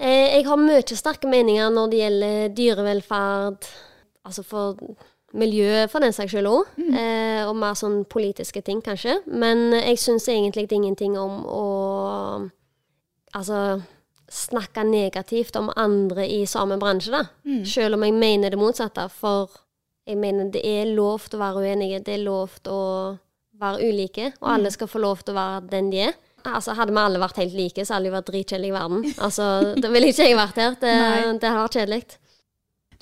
Eh, 0.00 0.38
jeg 0.38 0.46
har 0.48 0.60
mye 0.60 0.82
sterke 0.96 1.30
meninger 1.30 1.72
når 1.72 1.90
det 1.92 2.02
gjelder 2.02 2.54
dyrevelferd, 2.56 3.68
altså 4.24 4.44
for 4.46 4.78
miljø 5.32 5.86
for 5.88 6.04
den 6.04 6.12
saks 6.12 6.32
skyld 6.34 6.48
òg, 6.50 6.72
eh, 6.92 7.42
og 7.46 7.56
mer 7.56 7.76
sånn 7.78 8.02
politiske 8.10 8.60
ting, 8.64 8.82
kanskje. 8.84 9.20
Men 9.26 9.70
jeg 9.76 10.00
syns 10.00 10.28
egentlig 10.28 10.68
ingenting 10.72 11.16
om 11.20 11.42
å 11.48 11.66
altså 13.32 13.80
snakke 14.32 14.84
negativt 14.88 15.56
om 15.60 15.70
andre 15.76 16.24
i 16.28 16.44
samme 16.48 16.78
bransje, 16.80 17.12
da. 17.12 17.26
Selv 17.68 17.98
om 17.98 18.04
jeg 18.06 18.16
mener 18.16 18.52
det 18.52 18.60
motsatte. 18.60 19.08
For 19.12 19.50
jeg 20.08 20.16
mener 20.20 20.50
det 20.52 20.62
er 20.64 20.88
lov 20.96 21.28
til 21.28 21.38
å 21.38 21.42
være 21.44 21.64
uenige, 21.66 22.04
det 22.04 22.14
er 22.16 22.24
lov 22.24 22.56
til 22.62 22.72
å 22.72 22.86
være 23.62 23.88
ulike, 23.88 24.32
og 24.40 24.50
alle 24.56 24.72
skal 24.74 24.90
få 24.90 25.00
lov 25.02 25.22
til 25.22 25.34
å 25.34 25.40
være 25.40 25.64
den 25.72 25.90
de 25.92 26.06
er. 26.08 26.18
Altså, 26.42 26.74
Hadde 26.74 26.94
vi 26.94 26.98
alle 26.98 27.20
vært 27.22 27.38
helt 27.38 27.54
like, 27.54 27.84
så 27.86 27.96
hadde 27.96 28.08
det 28.08 28.16
vært 28.16 28.32
dritkjedelig 28.32 28.72
i 28.72 28.74
verden. 28.74 29.04
Altså, 29.22 29.46
Da 29.78 29.92
ville 29.94 30.10
ikke 30.10 30.26
jeg 30.26 30.38
vært 30.38 30.58
her. 30.58 30.74
Det, 30.80 30.96
det 31.38 31.50
hadde 31.50 31.62
vært 31.62 31.78
kjedelig. 31.78 32.02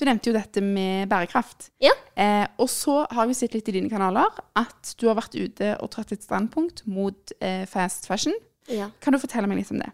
Du 0.01 0.07
nevnte 0.09 0.31
jo 0.31 0.37
dette 0.37 0.63
med 0.65 1.11
bærekraft. 1.11 1.69
Ja. 1.85 1.93
Eh, 2.17 2.47
og 2.61 2.71
så 2.73 3.03
har 3.13 3.29
vi 3.29 3.37
sett 3.37 3.53
litt 3.57 3.69
i 3.69 3.75
dine 3.77 3.91
kanaler 3.93 4.33
at 4.57 4.95
du 4.97 5.11
har 5.11 5.19
vært 5.19 5.37
ute 5.37 5.75
og 5.77 5.91
tatt 5.93 6.15
et 6.17 6.25
standpunkt 6.25 6.87
mot 6.89 7.35
eh, 7.45 7.67
fast 7.69 8.09
fashion. 8.09 8.37
Ja. 8.71 8.89
Kan 9.05 9.13
du 9.13 9.21
fortelle 9.21 9.51
meg 9.51 9.61
litt 9.61 9.73
om 9.75 9.83
det? 9.83 9.91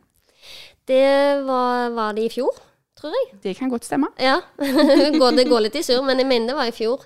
Det 0.87 1.43
var, 1.49 1.91
var 1.97 2.15
det 2.15 2.29
i 2.29 2.31
fjor, 2.31 2.55
tror 2.99 3.17
jeg. 3.19 3.41
Det 3.43 3.57
kan 3.59 3.73
godt 3.73 3.89
stemme. 3.89 4.13
Ja. 4.23 4.39
det 4.63 5.49
går 5.51 5.67
litt 5.67 5.81
i 5.81 5.83
surr, 5.87 6.07
men 6.07 6.23
jeg 6.23 6.31
mener 6.31 6.53
det 6.53 6.59
var 6.61 6.71
i 6.71 6.77
fjor. 6.77 7.03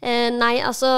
Eh, 0.00 0.30
nei, 0.32 0.54
altså 0.64 0.88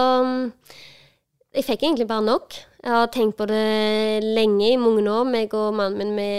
Jeg 1.51 1.67
fikk 1.67 1.83
egentlig 1.83 2.07
bare 2.07 2.23
nok. 2.23 2.55
Jeg 2.81 2.93
har 2.95 3.09
tenkt 3.11 3.37
på 3.37 3.47
det 3.51 4.23
lenge, 4.23 4.73
i 4.73 4.79
mange 4.79 5.03
år. 5.11 5.25
Meg 5.27 5.55
og 5.59 5.75
mannen 5.75 5.99
min 5.99 6.15
vi, 6.15 6.31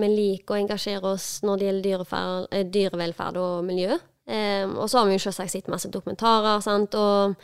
vi 0.00 0.12
liker 0.14 0.56
å 0.56 0.60
engasjere 0.62 1.12
oss 1.12 1.42
når 1.44 1.60
det 1.60 1.66
gjelder 1.68 2.04
eh, 2.50 2.68
dyrevelferd 2.72 3.40
og 3.42 3.66
miljø. 3.68 3.98
Um, 4.26 4.78
og 4.82 4.88
så 4.90 4.98
har 4.98 5.06
vi 5.06 5.14
jo 5.14 5.22
selvsagt 5.22 5.52
sett 5.52 5.68
masse 5.70 5.90
dokumentarer. 5.92 6.62
sant? 6.64 6.96
Og 6.96 7.36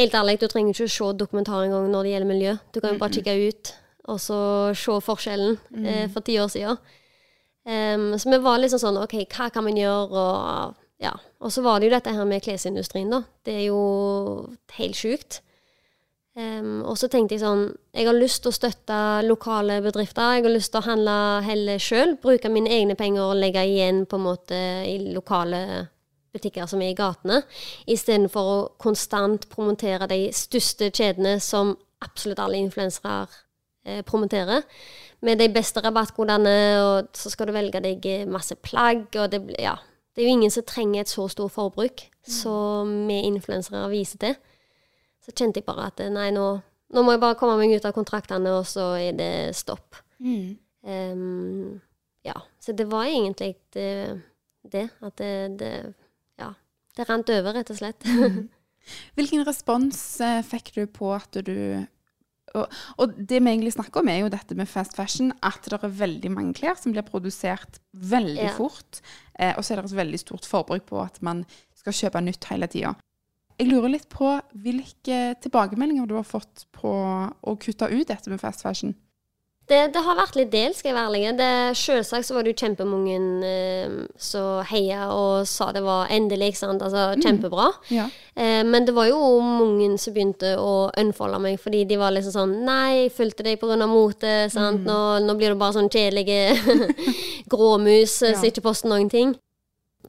helt 0.00 0.16
ærlig, 0.16 0.40
du 0.40 0.48
trenger 0.48 0.72
ikke 0.72 0.88
se 0.96 1.10
dokumentar 1.20 1.66
engang 1.66 1.90
når 1.92 2.08
det 2.08 2.14
gjelder 2.14 2.32
miljø. 2.32 2.56
Du 2.72 2.80
kan 2.80 2.96
jo 2.96 3.02
bare 3.04 3.18
kikke 3.18 3.36
ut 3.46 3.74
og 4.06 4.20
så 4.22 4.38
se 4.78 4.96
forskjellen 5.02 5.56
eh, 5.82 6.06
for 6.12 6.24
ti 6.24 6.38
år 6.38 6.50
siden. 6.52 6.78
Um, 7.66 8.12
så 8.18 8.30
vi 8.30 8.38
var 8.42 8.60
liksom 8.62 8.80
sånn 8.80 9.00
OK, 9.00 9.16
hva 9.34 9.48
kan 9.50 9.66
man 9.66 9.78
gjøre? 9.78 10.22
Og, 10.22 10.76
ja. 11.02 11.12
og 11.42 11.52
så 11.52 11.64
var 11.66 11.80
det 11.80 11.88
jo 11.88 11.96
dette 11.96 12.14
her 12.14 12.28
med 12.28 12.44
klesindustrien, 12.44 13.10
da. 13.10 13.24
Det 13.46 13.56
er 13.60 13.64
jo 13.66 13.80
helt 14.78 14.98
sjukt. 14.98 15.40
Em, 16.36 16.82
og 16.84 16.98
så 17.00 17.08
tenkte 17.08 17.32
jeg 17.32 17.40
sånn 17.40 17.62
Jeg 17.96 18.04
har 18.04 18.16
lyst 18.16 18.42
til 18.44 18.50
å 18.52 18.56
støtte 18.56 18.96
lokale 19.24 19.78
bedrifter. 19.84 20.34
Jeg 20.36 20.44
har 20.44 20.52
lyst 20.52 20.72
til 20.74 20.82
å 20.82 20.88
handle 20.90 21.16
heller 21.46 21.80
sjøl. 21.80 22.16
Bruke 22.20 22.50
mine 22.52 22.68
egne 22.76 22.96
penger 22.98 23.30
og 23.30 23.38
legge 23.40 23.62
igjen 23.64 24.02
på 24.08 24.18
en 24.18 24.26
måte 24.26 24.58
i 24.84 24.98
lokale 25.14 25.62
butikker 26.36 26.68
som 26.68 26.82
er 26.84 26.92
i 26.92 26.98
gatene. 26.98 27.40
Istedenfor 27.88 28.50
å 28.52 28.58
konstant 28.82 29.48
promotere 29.48 30.08
de 30.10 30.26
største 30.36 30.90
kjedene 30.92 31.38
som 31.40 31.72
absolutt 32.04 32.42
alle 32.44 32.60
influensere 32.60 33.22
eh, 33.86 34.02
promoterer. 34.04 34.66
Med 35.24 35.40
de 35.40 35.48
beste 35.48 35.80
rabattkodene, 35.80 36.56
og 36.84 37.16
så 37.16 37.32
skal 37.32 37.48
du 37.48 37.54
velge 37.56 37.80
deg 37.80 38.04
masse 38.28 38.52
plagg. 38.60 39.06
og 39.16 39.30
det, 39.32 39.40
blir- 39.46 39.62
ja. 39.64 39.78
det 40.12 40.20
er 40.22 40.28
jo 40.28 40.34
ingen 40.36 40.52
som 40.52 40.68
trenger 40.68 41.00
et 41.06 41.08
så 41.08 41.24
stort 41.32 41.56
forbruk 41.56 42.04
som 42.28 42.92
vi 43.08 43.22
influensere 43.24 43.88
viser 43.88 44.20
til. 44.20 44.36
Så 45.26 45.34
kjente 45.34 45.58
jeg 45.60 45.66
bare 45.66 45.88
at 45.90 46.00
eh, 46.04 46.10
nei, 46.14 46.28
nå, 46.34 46.46
nå 46.94 47.02
må 47.02 47.16
jeg 47.16 47.22
bare 47.24 47.38
komme 47.38 47.56
meg 47.58 47.74
ut 47.74 47.86
av 47.88 47.94
kontraktene, 47.96 48.52
og 48.60 48.66
så 48.70 48.92
er 49.00 49.16
det 49.18 49.32
stopp. 49.58 49.98
Em, 50.86 51.80
ja, 52.26 52.36
så 52.62 52.72
det 52.78 52.86
var 52.90 53.08
egentlig 53.10 53.56
det, 53.74 54.22
det 54.70 54.86
at 55.02 55.16
det, 55.18 55.32
det 55.60 55.72
Ja. 56.38 56.52
Det 56.96 57.04
rant 57.10 57.28
over, 57.28 57.52
rett 57.52 57.70
og 57.74 57.76
slett. 57.76 58.06
Hvilken 59.18 59.42
respons 59.44 59.98
eh, 60.24 60.38
fikk 60.46 60.70
du 60.76 60.86
på 60.86 61.10
at 61.12 61.36
du 61.44 61.84
og, 62.56 62.70
og 63.02 63.16
det 63.18 63.40
vi 63.42 63.50
egentlig 63.50 63.74
snakker 63.74 64.00
om, 64.00 64.08
er 64.08 64.20
jo 64.22 64.30
dette 64.32 64.54
med 64.56 64.68
fast 64.70 64.94
fashion. 64.96 65.32
At 65.44 65.66
det 65.66 65.76
er 65.76 65.92
veldig 65.92 66.30
mange 66.32 66.54
klær 66.56 66.78
som 66.80 66.94
blir 66.94 67.04
produsert 67.04 67.80
veldig 67.92 68.46
Ja. 68.46 68.52
fort. 68.56 69.02
Eh, 69.38 69.52
og 69.58 69.64
så 69.66 69.74
er 69.74 69.82
det 69.82 69.90
et 69.90 69.98
veldig 69.98 70.20
stort 70.22 70.46
forbruk 70.48 70.86
på 70.88 71.02
at 71.02 71.20
man 71.26 71.42
skal 71.76 71.92
kjøpe 71.98 72.22
nytt 72.24 72.48
hele 72.48 72.70
tida. 72.72 72.94
Jeg 73.56 73.70
lurer 73.70 73.88
litt 73.94 74.08
på 74.12 74.34
hvilke 74.52 75.34
tilbakemeldinger 75.40 76.06
du 76.10 76.14
har 76.18 76.26
fått 76.28 76.66
på 76.76 76.90
å 77.40 77.56
kutte 77.56 77.88
ut 77.88 78.06
dette 78.10 78.28
med 78.32 78.40
fast 78.42 78.60
fashion. 78.66 78.92
Det, 79.66 79.78
det 79.90 79.98
har 80.06 80.14
vært 80.14 80.36
litt 80.38 80.50
del, 80.52 80.74
skal 80.78 80.92
jeg 80.92 80.94
være 80.94 81.08
ærlig. 81.08 81.30
Det, 81.40 81.46
selvsagt 81.74 82.28
så 82.28 82.36
var 82.36 82.44
det 82.46 82.52
jo 82.52 82.58
kjempemange 82.60 83.16
eh, 83.48 83.94
som 84.22 84.60
heia 84.68 85.08
og 85.10 85.40
sa 85.50 85.72
det 85.74 85.82
var 85.82 86.12
endelig, 86.14 86.52
ikke 86.52 86.60
sant. 86.60 86.84
Altså 86.86 87.16
kjempebra. 87.18 87.64
Ja. 87.90 88.04
Eh, 88.38 88.60
men 88.62 88.86
det 88.86 88.94
var 88.94 89.08
jo 89.10 89.18
mange 89.42 89.88
som 89.98 90.14
begynte 90.14 90.52
å 90.62 90.76
unfolde 91.02 91.40
meg, 91.42 91.58
fordi 91.58 91.82
de 91.90 91.98
var 91.98 92.14
liksom 92.14 92.36
sånn 92.36 92.54
Nei, 92.68 93.08
jeg 93.08 93.16
fulgte 93.16 93.42
deg 93.48 93.58
pga. 93.58 93.80
mote, 93.90 94.36
sant. 94.54 94.84
Nå, 94.86 95.00
nå 95.26 95.34
blir 95.40 95.56
du 95.56 95.58
bare 95.58 95.74
sånn 95.80 95.90
kjedelige 95.90 96.54
gråmus 97.52 98.20
eh, 98.22 98.36
Ja. 98.36 98.38
som 98.38 98.46
ikke 98.52 98.62
poster 98.68 98.92
noen 98.92 99.10
ting. 99.10 99.34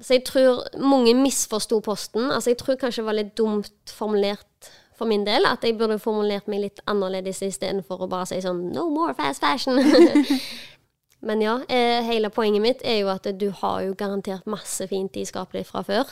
Så 0.01 0.17
jeg 0.17 0.25
tror 0.29 0.63
mange 0.77 1.13
misforsto 1.17 1.79
posten. 1.81 2.31
Altså, 2.31 2.51
jeg 2.51 2.59
tror 2.61 2.77
kanskje 2.81 3.01
det 3.01 3.07
var 3.07 3.17
litt 3.17 3.33
dumt 3.37 3.93
formulert 3.97 4.71
for 4.97 5.09
min 5.09 5.25
del. 5.25 5.45
At 5.49 5.65
jeg 5.65 5.77
burde 5.77 5.99
formulert 6.01 6.47
meg 6.51 6.65
litt 6.65 6.81
annerledes 6.89 7.41
istedenfor 7.45 8.05
å 8.05 8.09
bare 8.11 8.29
si 8.29 8.39
sånn 8.43 8.67
No 8.75 8.87
more 8.93 9.15
fast 9.17 9.43
fashion. 9.43 9.77
Men 11.27 11.41
ja, 11.41 11.57
eh, 11.67 12.03
hele 12.05 12.29
poenget 12.29 12.61
mitt 12.61 12.83
er 12.85 12.99
jo 13.01 13.09
at 13.09 13.25
du 13.39 13.49
har 13.61 13.81
jo 13.87 13.95
garantert 13.97 14.45
masse 14.45 14.85
fint 14.89 15.17
i 15.17 15.25
skapet 15.25 15.63
ditt 15.63 15.69
fra 15.69 15.81
før. 15.85 16.11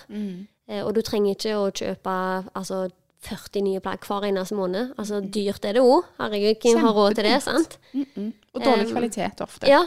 Eh, 0.67 0.81
og 0.81 0.95
du 0.97 1.03
trenger 1.05 1.35
ikke 1.35 1.57
å 1.59 1.67
kjøpe 1.69 2.15
altså, 2.57 2.87
40 3.25 3.65
nye 3.67 3.81
plagg 3.85 4.05
hver 4.05 4.25
eneste 4.31 4.57
måned. 4.57 4.95
Altså, 4.97 5.21
dyrt 5.21 5.65
er 5.65 5.77
det 5.77 5.83
òg. 5.85 6.09
Herregud, 6.17 6.57
hvem 6.63 6.81
har 6.87 6.97
råd 6.97 7.19
til 7.19 7.29
det, 7.29 7.37
sant? 7.45 7.77
Og 7.93 8.63
dårlig 8.63 8.87
Um, 8.89 8.91
kvalitet 8.95 9.45
ofte. 9.45 9.69
Ja. 9.69 9.83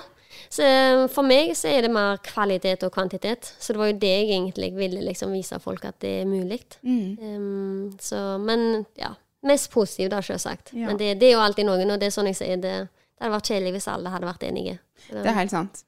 Så 0.49 0.65
eh, 0.65 1.05
for 1.13 1.27
meg 1.29 1.53
så 1.59 1.71
er 1.71 1.85
det 1.85 1.93
mer 1.93 2.21
kvalitet 2.25 2.85
og 2.87 2.93
kvantitet. 2.95 3.53
Så 3.59 3.75
det 3.75 3.83
var 3.83 3.91
jo 3.93 3.99
det 4.01 4.13
jeg 4.15 4.29
egentlig 4.33 4.71
ville 4.77 5.03
liksom 5.05 5.33
vise 5.37 5.59
folk 5.63 5.85
at 5.89 5.99
det 6.05 6.15
er 6.23 6.29
mulig. 6.29 6.63
Um, 6.83 7.97
så, 8.01 8.39
men 8.43 8.85
ja. 8.99 9.15
Mest 9.47 9.71
positiv, 9.71 10.09
da, 10.11 10.19
selvsagt. 10.25 10.73
Ja. 10.75 10.89
Men 10.89 10.97
det, 10.99 11.13
det 11.21 11.29
er 11.29 11.37
jo 11.37 11.43
alltid 11.45 11.69
noen, 11.69 11.93
og 11.95 12.01
det 12.01 12.09
er 12.09 12.15
sånn 12.15 12.27
jeg 12.27 12.41
sier, 12.41 12.57
det, 12.59 12.73
det 12.91 13.23
hadde 13.23 13.37
vært 13.37 13.51
kjedelig 13.53 13.75
hvis 13.77 13.87
alle 13.93 14.11
hadde 14.11 14.27
vært 14.27 14.47
enige. 14.49 14.79
Det 15.13 15.23
er 15.23 15.37
helt 15.37 15.53
sant. 15.55 15.85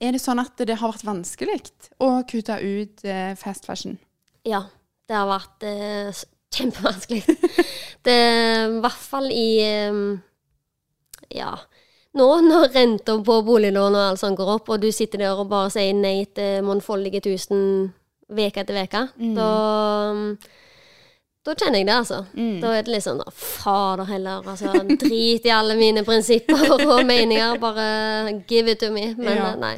Er 0.00 0.14
det 0.14 0.20
sånn 0.22 0.40
at 0.40 0.60
det 0.64 0.78
har 0.80 0.92
vært 0.94 1.04
vanskelig 1.04 1.58
å 2.00 2.12
kutte 2.30 2.56
ut 2.62 3.02
eh, 3.04 3.32
fast 3.36 3.66
fashion? 3.68 3.98
Ja, 4.48 4.62
det 5.10 5.18
har 5.18 5.26
vært 5.28 5.66
eh, 5.66 6.22
kjempevanskelig. 6.56 7.36
det 8.06 8.16
I 8.16 8.80
hvert 8.80 9.04
fall 9.10 9.28
i 9.34 9.50
um, 9.90 10.04
Ja. 11.34 11.52
Nå 12.18 12.26
når 12.42 12.72
renta 12.74 13.14
på 13.22 13.36
boliglån 13.46 13.94
og 13.94 14.02
alt 14.08 14.18
sånt 14.22 14.36
går 14.38 14.48
opp, 14.56 14.68
og 14.74 14.80
du 14.82 14.88
sitter 14.92 15.18
der 15.22 15.38
og 15.38 15.46
bare 15.52 15.70
sier 15.70 15.94
nei 15.94 16.24
til 16.34 16.64
mannfoldige 16.66 17.20
tusen 17.28 17.92
uke 18.30 18.62
etter 18.64 18.80
uke, 18.82 19.04
da 19.36 19.50
da 21.40 21.54
kjenner 21.56 21.80
jeg 21.80 21.86
det, 21.88 21.94
altså. 21.94 22.18
Da 22.60 22.72
er 22.76 22.82
det 22.84 22.92
litt 22.92 23.04
sånn 23.06 23.22
Fader 23.32 24.04
heller, 24.10 24.42
altså. 24.44 24.74
Drit 25.00 25.46
i 25.48 25.52
alle 25.54 25.72
mine 25.78 26.02
prinsipper 26.04 26.74
og 26.84 27.00
meninger. 27.08 27.56
Bare 27.62 28.34
give 28.50 28.68
it 28.74 28.82
to 28.82 28.90
me. 28.92 29.14
Men 29.16 29.36
Ja. 29.38 29.46
eh, 29.54 29.56
nei. 29.56 29.76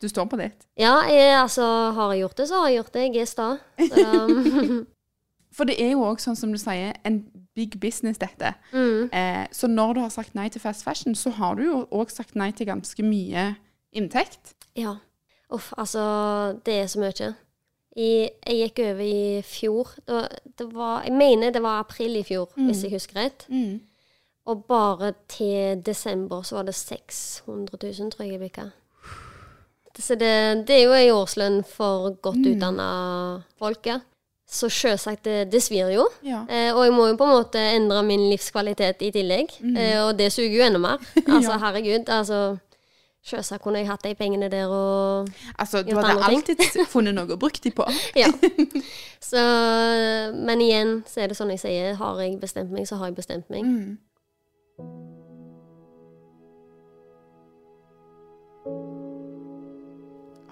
Du 0.00 0.08
står 0.08 0.26
på 0.28 0.36
ditt. 0.36 0.66
Ja, 0.76 1.00
jeg, 1.08 1.32
altså, 1.40 1.62
har 1.96 2.12
jeg 2.12 2.20
gjort 2.26 2.36
det, 2.36 2.48
så 2.48 2.60
har 2.60 2.68
jeg 2.68 2.76
gjort 2.82 2.92
det. 2.92 3.02
Jeg 3.14 3.22
er 3.22 3.30
sta. 3.32 3.48
Um, 4.04 4.86
For 5.56 5.64
det 5.64 5.80
er 5.82 5.90
jo 5.96 6.04
òg, 6.04 6.20
sånn 6.20 6.36
som 6.36 6.52
du 6.52 6.58
sier, 6.58 6.92
en 7.04 7.24
big 7.54 7.80
business, 7.80 8.18
dette. 8.18 8.54
mm. 8.72 9.10
Eh, 9.12 9.46
så 9.52 9.66
når 9.66 9.92
du 9.94 10.00
har 10.00 10.08
sagt 10.14 10.34
nei 10.34 10.48
til 10.48 10.60
fast 10.60 10.84
fashion, 10.84 11.14
så 11.14 11.30
har 11.30 11.54
du 11.58 11.64
jo 11.64 11.86
òg 11.90 12.10
sagt 12.10 12.34
nei 12.38 12.50
til 12.52 12.66
ganske 12.66 13.02
mye 13.02 13.54
inntekt. 13.92 14.54
Ja. 14.78 14.96
Uff, 15.50 15.72
altså, 15.76 16.58
det 16.66 16.74
er 16.74 16.86
så 16.86 17.00
mye. 17.02 17.34
I, 17.98 18.10
jeg 18.46 18.58
gikk 18.70 18.78
over 18.86 19.02
i 19.02 19.42
fjor. 19.42 19.88
Da, 20.06 20.26
det 20.58 20.68
var, 20.74 21.02
jeg 21.04 21.12
mener 21.18 21.50
det 21.50 21.62
var 21.62 21.80
april 21.82 22.20
i 22.20 22.22
fjor, 22.22 22.52
hvis 22.54 22.84
jeg 22.86 22.92
husker 22.94 23.18
rett. 23.18 23.46
Og 24.46 24.64
bare 24.64 25.12
til 25.28 25.82
desember 25.86 26.42
så 26.46 26.60
var 26.60 26.68
det 26.70 26.74
600 26.74 27.78
000, 27.82 28.10
tror 28.12 28.24
jeg 28.24 28.32
jeg 28.32 28.40
bikka. 28.40 28.68
Så 29.98 30.14
det, 30.14 30.66
det 30.68 30.76
er 30.78 30.84
jo 30.86 30.94
ei 30.96 31.10
årslønn 31.12 31.64
for 31.66 32.14
godt 32.22 32.46
utdanna 32.46 32.86
folk, 33.58 33.84
ja. 33.90 33.98
Så 34.50 34.66
sjølsagt, 34.72 35.22
det, 35.24 35.44
det 35.52 35.60
svir 35.62 35.92
jo. 35.94 36.08
Ja. 36.26 36.40
Eh, 36.50 36.72
og 36.74 36.82
jeg 36.82 36.94
må 36.96 37.04
jo 37.06 37.14
på 37.20 37.26
en 37.28 37.36
måte 37.36 37.60
endre 37.76 38.00
min 38.02 38.24
livskvalitet 38.32 39.04
i 39.06 39.12
tillegg. 39.14 39.52
Eh, 39.76 40.00
og 40.02 40.16
det 40.18 40.32
suger 40.34 40.56
jo 40.58 40.66
enda 40.66 40.80
mer. 40.82 41.06
Altså, 41.36 41.54
herregud. 41.62 42.10
Altså, 42.10 42.40
Sjølsagt 43.20 43.60
kunne 43.62 43.82
jeg 43.82 43.86
hatt 43.90 44.02
de 44.02 44.14
pengene 44.16 44.48
der 44.48 44.70
og 44.72 45.28
Altså, 45.60 45.82
du 45.84 45.92
hadde 45.92 46.24
alltid 46.24 46.62
funnet 46.88 47.12
noe 47.14 47.36
å 47.36 47.38
bruke 47.38 47.60
de 47.62 47.70
på. 47.76 47.84
Ja. 48.22 48.30
Så, 49.30 49.40
men 50.34 50.62
igjen 50.64 50.94
så 51.06 51.20
er 51.20 51.30
det 51.30 51.36
sånn 51.36 51.52
jeg 51.52 51.60
sier, 51.60 51.92
har 52.00 52.22
jeg 52.24 52.38
bestemt 52.40 52.72
meg, 52.72 52.88
så 52.88 52.96
har 52.98 53.10
jeg 53.12 53.18
bestemt 53.20 53.52
meg. 53.52 53.68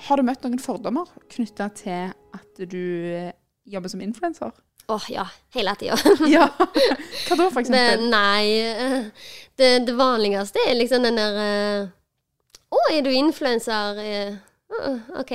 Har 0.06 0.20
du 0.20 0.28
møtt 0.28 0.44
noen 0.44 0.60
fordommer 0.62 1.08
knytta 1.32 1.72
til 1.80 2.12
at 2.12 2.62
du 2.70 2.84
eh, 3.16 3.32
jobber 3.68 3.92
som 3.92 4.00
influenser? 4.04 4.52
Åh, 4.88 5.06
ja. 5.12 5.26
Hele 5.54 5.74
tida. 5.76 5.98
Ja. 6.34 6.48
Hva 6.56 7.36
da, 7.36 7.48
for 7.52 7.60
eksempel? 7.60 8.06
nei 8.08 8.44
eh, 8.64 8.98
det, 9.60 9.72
det 9.88 9.94
vanligste 9.98 10.62
er 10.64 10.78
liksom 10.78 11.04
den 11.04 11.18
der 11.20 11.40
Å, 12.68 12.76
oh, 12.76 12.90
er 12.92 13.02
du 13.04 13.10
influenser? 13.12 14.02
Oh, 14.68 14.98
OK. 15.20 15.32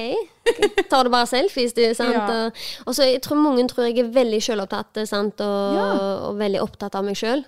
Tar 0.90 1.04
du 1.08 1.10
bare 1.10 1.25
selfies, 1.25 1.74
du? 1.74 1.82
Sant? 1.98 2.13
Ja. 2.13 2.52
Og, 2.86 2.94
så 2.94 3.08
jeg 3.08 3.24
tror 3.25 3.40
mange 3.42 3.66
tror 3.72 3.88
jeg 3.88 4.04
er 4.04 4.12
veldig 4.13 4.40
sjølopptatt, 4.46 5.02
sant? 5.10 5.42
Og, 5.42 5.74
Ja. 5.74 5.88
Mm. 5.90 6.04
og 6.30 6.38
veldig 6.38 6.62
opptatt 6.62 6.96
av 6.96 7.06
meg 7.08 7.18
sjøl. 7.18 7.42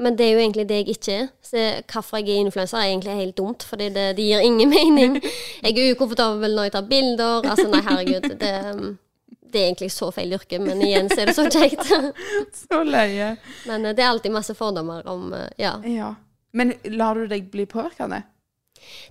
men 0.00 0.16
det 0.16 0.24
er 0.24 0.32
jo 0.32 0.40
egentlig 0.40 0.64
det 0.68 0.78
jeg 0.80 0.88
ikke 0.94 1.12
er. 1.18 1.28
Så 1.44 1.66
hvorfor 1.92 2.22
jeg 2.22 2.32
er 2.32 2.46
influenser, 2.46 2.78
er 2.78 2.88
egentlig 2.88 3.18
helt 3.18 3.36
dumt, 3.36 3.62
fordi 3.68 3.90
det, 3.92 4.06
det 4.16 4.24
gir 4.24 4.40
ingen 4.40 4.72
mening. 4.72 5.20
Jeg 5.64 5.76
er 5.76 5.92
ukomfortabel 5.92 6.54
når 6.56 6.70
jeg 6.70 6.72
tar 6.72 6.86
bilder. 6.88 7.44
Altså, 7.44 7.66
nei, 7.68 7.82
herregud. 7.84 8.30
Det, 8.40 8.54
det 9.52 9.60
er 9.60 9.68
egentlig 9.70 9.90
så 9.94 10.10
feil 10.14 10.34
yrke, 10.36 10.58
men 10.62 10.82
igjen 10.84 11.10
så 11.10 11.22
er 11.22 11.30
det 11.30 11.36
så 11.36 11.46
kjekt. 11.50 11.86
Så 12.60 12.82
løye. 12.86 13.34
Men 13.68 13.86
eh, 13.86 13.94
det 13.96 14.04
er 14.04 14.10
alltid 14.10 14.34
masse 14.34 14.54
fordommer 14.58 15.06
om 15.10 15.32
eh, 15.36 15.48
Ja. 15.60 15.76
Ja. 15.86 16.14
Men 16.52 16.74
lar 16.84 17.14
du 17.14 17.28
deg 17.30 17.50
bli 17.52 17.66
påvirkende? 17.70 18.24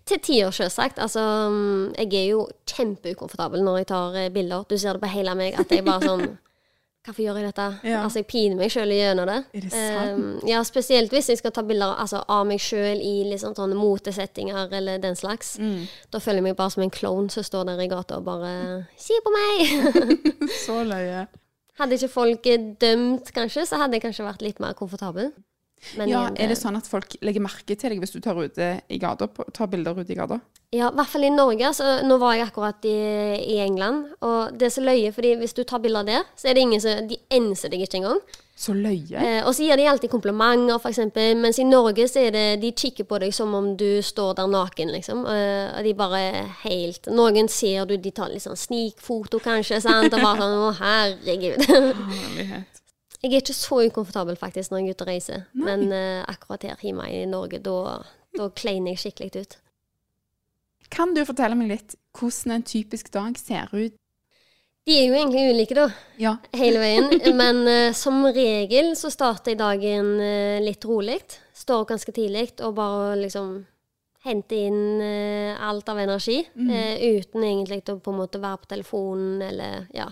Til 0.09 0.19
tider, 0.19 0.51
selvsagt. 0.51 0.99
Altså, 0.99 1.21
mm, 1.53 1.93
jeg 1.95 2.13
er 2.19 2.27
jo 2.33 2.43
kjempeukomfortabel 2.67 3.63
når 3.63 3.81
jeg 3.81 3.89
tar 3.93 4.17
eh, 4.19 4.31
bilder. 4.33 4.65
Du 4.67 4.77
ser 4.77 4.97
det 4.97 5.03
på 5.03 5.11
hele 5.13 5.35
meg 5.39 5.55
at 5.59 5.71
jeg 5.71 5.85
bare 5.87 6.09
sånn 6.09 6.25
Hvorfor 7.07 7.23
gjør 7.23 7.37
jeg 7.39 7.47
dette? 7.47 7.65
Ja. 7.87 8.01
Altså, 8.03 8.19
jeg 8.19 8.27
piner 8.27 8.57
meg 8.59 8.73
sjøl 8.73 8.91
gjennom 8.91 9.29
det. 9.29 9.37
Er 9.55 9.63
det 9.63 9.71
sant? 9.71 10.19
Um, 10.19 10.47
ja, 10.49 10.59
spesielt 10.67 11.13
hvis 11.15 11.29
jeg 11.31 11.39
skal 11.39 11.53
ta 11.55 11.63
bilder 11.65 11.95
altså, 11.95 12.19
av 12.27 12.43
meg 12.49 12.59
sjøl 12.61 12.99
i 12.99 13.13
liksom 13.29 13.55
sånne 13.57 13.77
motesettinger 13.79 14.73
eller 14.75 14.99
den 15.01 15.15
slags. 15.17 15.53
Mm. 15.63 15.87
Da 16.11 16.19
føler 16.19 16.41
jeg 16.41 16.49
meg 16.49 16.57
bare 16.59 16.75
som 16.75 16.83
en 16.83 16.93
klovn 16.93 17.29
som 17.31 17.45
står 17.47 17.69
der 17.71 17.85
i 17.85 17.89
gata 17.91 18.19
og 18.19 18.27
bare 18.27 18.51
Se 18.99 19.15
på 19.23 19.33
meg! 19.33 20.11
Så 20.65 20.81
løye. 20.83 21.25
hadde 21.79 21.95
ikke 21.95 22.11
folk 22.11 22.51
eh, 22.51 22.67
dømt, 22.83 23.31
kanskje, 23.31 23.63
så 23.69 23.79
hadde 23.79 23.95
jeg 23.95 24.03
kanskje 24.03 24.27
vært 24.27 24.43
litt 24.43 24.59
mer 24.59 24.75
komfortabel. 24.75 25.31
Men 25.97 26.09
Ja, 26.11 26.27
Er 26.35 26.51
det 26.51 26.57
sånn 26.59 26.77
at 26.77 26.87
folk 26.89 27.15
legger 27.21 27.43
merke 27.43 27.75
til 27.75 27.93
deg 27.93 28.01
hvis 28.03 28.15
du 28.15 28.19
tar, 28.23 28.39
gata, 28.99 29.29
tar 29.53 29.71
bilder 29.71 29.99
ute 29.99 30.13
i 30.13 30.19
gata? 30.19 30.39
Ja, 30.69 30.91
i 30.91 30.95
hvert 30.99 31.09
fall 31.09 31.25
i 31.25 31.31
Norge. 31.33 31.71
Så 31.73 31.85
nå 32.05 32.19
var 32.21 32.35
jeg 32.37 32.45
akkurat 32.45 32.85
i, 32.85 32.97
i 33.55 33.57
England, 33.63 34.11
og 34.21 34.53
det 34.59 34.67
er 34.67 34.75
så 34.75 34.83
løye, 34.85 35.09
fordi 35.15 35.33
hvis 35.39 35.55
du 35.57 35.63
tar 35.63 35.81
bilder 35.81 36.05
der, 36.05 36.27
så 36.37 36.49
er 36.51 36.57
det 36.57 36.67
ingen 36.67 36.83
som 36.83 37.09
De 37.09 37.17
enser 37.33 37.73
deg 37.73 37.87
ikke 37.87 38.03
engang. 38.03 38.21
Så 38.59 38.73
løye. 38.75 39.15
Eh, 39.15 39.39
og 39.47 39.53
så 39.55 39.63
gir 39.63 39.79
de 39.79 39.87
alltid 39.87 40.11
komplimenter, 40.11 40.75
f.eks., 40.83 40.99
mens 41.39 41.61
i 41.63 41.65
Norge 41.65 42.05
så 42.11 42.25
er 42.27 42.33
det 42.35 42.45
De 42.61 42.73
kikker 42.75 43.07
på 43.07 43.21
deg 43.23 43.31
som 43.33 43.53
om 43.55 43.71
du 43.79 44.01
står 44.03 44.35
der 44.35 44.51
naken, 44.51 44.91
liksom. 44.93 45.23
Eh, 45.31 45.71
og 45.77 45.87
de 45.87 45.93
bare 45.97 46.21
helt 46.65 47.07
Noen 47.07 47.47
ser 47.49 47.87
du, 47.87 47.95
de 47.97 48.11
tar 48.11 48.29
litt 48.29 48.43
sånn 48.43 48.59
snikfoto, 48.59 49.39
kanskje, 49.41 49.79
sant, 49.81 50.11
og 50.11 50.19
bare 50.21 50.43
sånn 50.43 50.59
Å, 50.59 50.73
herregud. 50.83 51.65
Jeg 53.19 53.33
er 53.33 53.41
ikke 53.43 53.53
så 53.57 53.81
ukomfortabel, 53.83 54.37
faktisk, 54.39 54.71
når 54.71 54.79
jeg 54.79 54.87
er 54.87 54.95
ute 54.95 55.03
og 55.03 55.09
reiser, 55.11 55.41
men 55.51 55.89
uh, 55.91 56.21
akkurat 56.31 56.63
her 56.63 56.83
hjemme 56.85 57.07
i 57.11 57.25
Norge, 57.27 57.59
da 57.59 57.99
da 58.37 58.49
kleiner 58.53 58.93
jeg 58.93 59.03
skikkelig 59.03 59.43
ut. 59.43 59.57
Kan 60.93 61.13
du 61.13 61.23
fortelle 61.25 61.57
meg 61.57 61.71
litt 61.73 61.97
hvordan 62.17 62.57
en 62.57 62.65
typisk 62.65 63.11
dag 63.13 63.37
ser 63.39 63.69
ut? 63.73 63.97
De 64.87 64.95
er 64.95 65.09
jo 65.09 65.17
egentlig 65.17 65.51
ulike, 65.51 65.75
da. 65.77 65.89
Ja. 66.17 66.37
hele 66.55 66.79
veien. 66.81 67.11
Men 67.41 67.61
uh, 67.67 67.95
som 67.97 68.23
regel 68.25 68.95
så 68.97 69.11
starter 69.13 69.53
jeg 69.53 69.61
dagen 69.61 70.15
uh, 70.17 70.61
litt 70.63 70.85
rolig. 70.87 71.19
Står 71.53 71.83
opp 71.83 71.91
ganske 71.91 72.13
tidlig 72.15 72.47
og 72.65 72.73
bare 72.79 73.19
liksom 73.19 73.59
henter 74.25 74.65
inn 74.69 75.03
uh, 75.03 75.59
alt 75.69 75.91
av 75.91 76.01
energi. 76.01 76.41
eh, 76.57 77.19
uten 77.19 77.45
egentlig 77.45 77.83
å 77.93 77.99
på 78.01 78.11
en 78.11 78.19
måte 78.19 78.41
være 78.41 78.63
på 78.63 78.71
telefonen 78.73 79.43
eller 79.45 79.85
ja. 79.95 80.09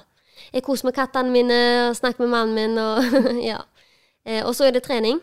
Jeg 0.54 0.64
koser 0.66 0.88
med 0.88 0.96
kattene 0.98 1.34
mine 1.34 1.58
og 1.90 1.98
snakker 1.98 2.24
med 2.24 2.34
mannen 2.34 2.56
min 2.56 2.78
og 2.82 3.04
ja. 3.52 3.64
Eh, 4.28 4.44
og 4.44 4.54
så 4.56 4.68
er 4.68 4.76
det 4.76 4.86
trening. 4.88 5.20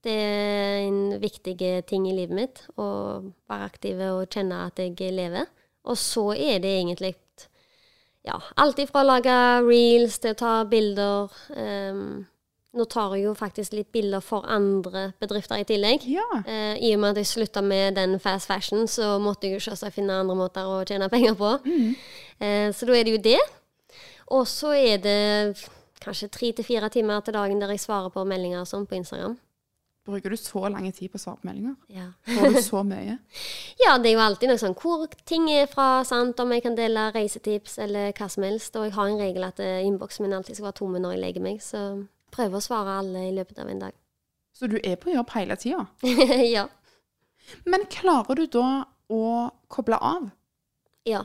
Det 0.00 0.12
er 0.12 0.86
en 0.86 1.20
viktig 1.20 1.56
ting 1.88 2.06
i 2.08 2.16
livet 2.16 2.36
mitt. 2.36 2.62
Å 2.80 2.86
være 3.50 3.66
aktiv 3.66 4.00
og 4.06 4.28
kjenne 4.32 4.62
at 4.68 4.80
jeg 4.80 5.12
lever. 5.12 5.48
Og 5.88 5.96
så 5.98 6.30
er 6.36 6.60
det 6.62 6.78
egentlig 6.78 7.14
ja, 8.26 8.36
alt 8.60 8.80
ifra 8.82 9.00
å 9.00 9.08
lage 9.08 9.36
reels 9.64 10.18
til 10.20 10.34
å 10.34 10.38
ta 10.40 10.52
bilder. 10.68 11.32
Um, 11.56 12.26
nå 12.76 12.86
tar 12.86 13.16
jeg 13.16 13.24
jo 13.26 13.32
faktisk 13.34 13.74
litt 13.74 13.88
bilder 13.92 14.22
for 14.22 14.46
andre 14.46 15.08
bedrifter 15.20 15.62
i 15.62 15.66
tillegg. 15.66 16.04
Ja. 16.08 16.26
Uh, 16.44 16.76
I 16.76 16.92
og 16.94 17.02
med 17.02 17.14
at 17.14 17.22
jeg 17.22 17.30
slutta 17.32 17.64
med 17.64 17.96
den 17.98 18.18
fast 18.22 18.50
fashion, 18.50 18.86
så 18.88 19.16
måtte 19.22 19.48
jeg 19.48 19.58
jo 19.58 19.64
selvsagt 19.70 19.96
finne 19.96 20.20
andre 20.20 20.36
måter 20.38 20.68
å 20.68 20.82
tjene 20.86 21.10
penger 21.12 21.38
på. 21.38 21.56
Eh, 22.40 22.70
så 22.72 22.86
da 22.88 22.94
er 22.96 23.04
det 23.04 23.16
jo 23.16 23.24
det. 23.24 23.40
Og 24.30 24.46
så 24.48 24.72
er 24.78 25.00
det 25.02 25.20
kanskje 26.00 26.30
tre 26.32 26.50
til 26.56 26.64
fire 26.64 26.88
timer 26.92 27.22
til 27.24 27.36
dagen 27.36 27.60
der 27.60 27.72
jeg 27.74 27.82
svarer 27.82 28.12
på 28.14 28.24
meldinger 28.28 28.62
og 28.62 28.68
sånn 28.70 28.86
på 28.88 28.98
Instagram. 29.00 29.36
Bruker 30.08 30.32
du 30.32 30.36
så 30.40 30.62
lang 30.72 30.86
tid 30.96 31.10
på 31.12 31.18
å 31.18 31.22
svare 31.22 31.42
på 31.42 31.48
meldinger? 31.50 31.74
Ja. 31.92 32.06
Får 32.24 32.54
du 32.54 32.60
så 32.64 32.80
mye? 32.86 33.18
Ja, 33.84 33.96
det 34.00 34.10
er 34.10 34.16
jo 34.16 34.22
alltid 34.24 34.50
noe 34.50 34.60
sånn 34.60 34.76
hvor 34.78 35.06
ting 35.28 35.48
er 35.52 35.68
fra, 35.70 36.02
sant, 36.08 36.40
om 36.40 36.52
jeg 36.54 36.64
kan 36.64 36.76
dele 36.76 37.08
reisetips 37.14 37.78
eller 37.84 38.14
hva 38.16 38.28
som 38.32 38.46
helst. 38.46 38.76
Og 38.76 38.88
jeg 38.88 38.94
har 38.96 39.10
en 39.10 39.20
regel 39.20 39.46
at 39.46 39.60
eh, 39.64 39.82
innboksen 39.86 40.24
min 40.24 40.36
alltid 40.36 40.56
skal 40.58 40.70
være 40.70 40.78
tomme 40.80 41.02
når 41.02 41.16
jeg 41.16 41.22
legger 41.24 41.44
meg, 41.44 41.60
så 41.64 41.82
prøver 42.34 42.58
å 42.58 42.64
svare 42.64 42.96
alle 43.02 43.26
i 43.28 43.34
løpet 43.36 43.60
av 43.60 43.72
en 43.72 43.84
dag. 43.86 43.96
Så 44.56 44.68
du 44.70 44.78
er 44.82 44.96
på 45.00 45.12
jobb 45.12 45.32
hele 45.36 45.56
tida? 45.60 45.86
ja. 46.56 46.66
Men 47.68 47.86
klarer 47.92 48.40
du 48.40 48.46
da 48.52 48.68
å 49.10 49.24
koble 49.72 49.98
av? 50.00 50.30
Ja. 51.08 51.24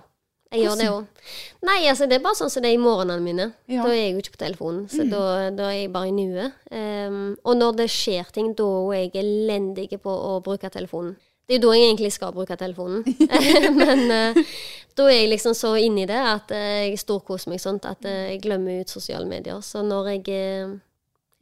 Jeg 0.56 0.66
gjør 0.66 0.80
det 0.80 0.88
òg. 0.92 1.28
Nei, 1.66 1.80
altså 1.90 2.08
det 2.10 2.20
er 2.20 2.24
bare 2.24 2.38
sånn 2.38 2.52
som 2.54 2.64
det 2.64 2.72
er 2.72 2.78
i 2.78 2.82
morgenene 2.82 3.24
mine. 3.24 3.46
Ja. 3.72 3.84
Da 3.84 3.92
er 3.92 4.00
jeg 4.00 4.14
jo 4.14 4.24
ikke 4.24 4.36
på 4.36 4.42
telefonen, 4.44 4.86
så 4.92 5.06
da, 5.10 5.22
da 5.56 5.70
er 5.72 5.80
jeg 5.80 5.94
bare 5.94 6.12
i 6.12 6.16
nuet. 6.16 6.58
Um, 6.70 7.36
og 7.44 7.58
når 7.58 7.80
det 7.82 7.88
skjer 7.94 8.30
ting, 8.36 8.54
da 8.58 8.68
er 8.94 9.06
jeg 9.06 9.24
elendig 9.24 9.90
på 10.02 10.14
å 10.14 10.38
bruke 10.46 10.70
telefonen. 10.74 11.16
Det 11.46 11.56
er 11.56 11.60
jo 11.60 11.68
da 11.68 11.76
jeg 11.78 11.90
egentlig 11.92 12.12
skal 12.14 12.34
bruke 12.34 12.58
telefonen. 12.58 13.04
Men 13.82 14.06
uh, 14.10 14.56
da 14.98 15.10
er 15.10 15.20
jeg 15.20 15.34
liksom 15.36 15.58
så 15.58 15.76
inni 15.82 16.08
det 16.10 16.22
at 16.22 16.54
uh, 16.54 16.72
jeg 16.88 17.02
storkoser 17.02 17.54
meg 17.54 17.62
sånn 17.62 17.82
at 17.86 18.06
uh, 18.06 18.26
jeg 18.32 18.42
glemmer 18.46 18.82
ut 18.82 18.94
sosiale 18.94 19.30
medier. 19.30 19.62
Så 19.66 19.84
når 19.86 20.16
jeg 20.16 20.40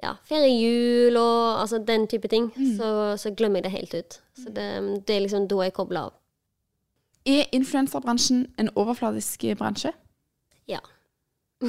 ja, 0.03 0.17
feirer 0.27 0.51
jul 0.51 1.19
og 1.19 1.61
altså, 1.61 1.79
den 1.83 2.09
type 2.11 2.27
ting, 2.31 2.49
så, 2.75 3.13
så 3.19 3.31
glemmer 3.35 3.61
jeg 3.61 3.69
det 3.69 3.77
helt 3.77 3.95
ut. 3.95 4.19
Så 4.39 4.51
det, 4.51 4.67
det 5.07 5.15
er 5.15 5.25
liksom 5.27 5.47
da 5.51 5.63
jeg 5.67 5.75
kobler 5.75 6.09
av. 6.09 6.19
Er 7.25 7.47
influenserbransjen 7.55 8.47
en 8.59 8.69
overfladisk 8.75 9.45
bransje? 9.57 9.93
Ja. 10.67 10.79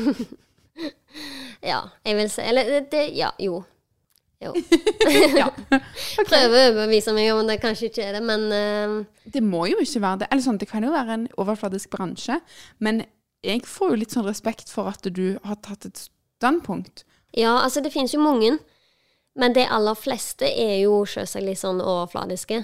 ja, 1.70 1.80
jeg 2.04 2.16
vil 2.18 2.30
si 2.30 2.42
Eller 2.42 2.80
det, 2.90 3.04
Ja, 3.14 3.30
jo. 3.38 3.62
Jo. 4.42 4.52
Ja. 5.40 5.48
Prøver 6.28 6.54
å 6.54 6.68
overbevise 6.72 7.14
meg 7.16 7.30
om 7.32 7.46
det 7.48 7.60
kanskje 7.62 7.88
ikke 7.90 8.06
er 8.08 8.18
det, 8.18 8.22
men 8.26 8.46
uh... 8.50 9.30
Det 9.30 9.42
må 9.44 9.64
jo 9.70 9.80
ikke 9.82 10.02
være 10.02 10.24
det. 10.24 10.30
Eller 10.30 10.44
sånn, 10.44 10.60
det 10.60 10.68
kan 10.70 10.84
jo 10.84 10.92
være 10.94 11.18
en 11.18 11.26
overfladisk 11.40 11.94
bransje, 11.94 12.40
men 12.82 13.04
jeg 13.44 13.64
får 13.68 13.92
jo 13.92 14.00
litt 14.00 14.14
sånn 14.14 14.26
respekt 14.26 14.72
for 14.72 14.90
at 14.90 15.04
du 15.04 15.36
har 15.44 15.60
tatt 15.64 15.86
et 15.88 16.06
standpunkt. 16.06 17.04
Ja, 17.36 17.58
altså, 17.60 17.82
det 17.84 17.92
finnes 17.94 18.14
jo 18.14 18.22
mange. 18.24 18.56
Men 19.34 19.54
de 19.56 19.64
aller 19.66 19.98
fleste 19.98 20.46
er 20.46 20.76
jo 20.84 21.02
selvsagt 21.10 21.44
litt 21.44 21.60
sånn 21.60 21.82
overfladiske. 21.82 22.60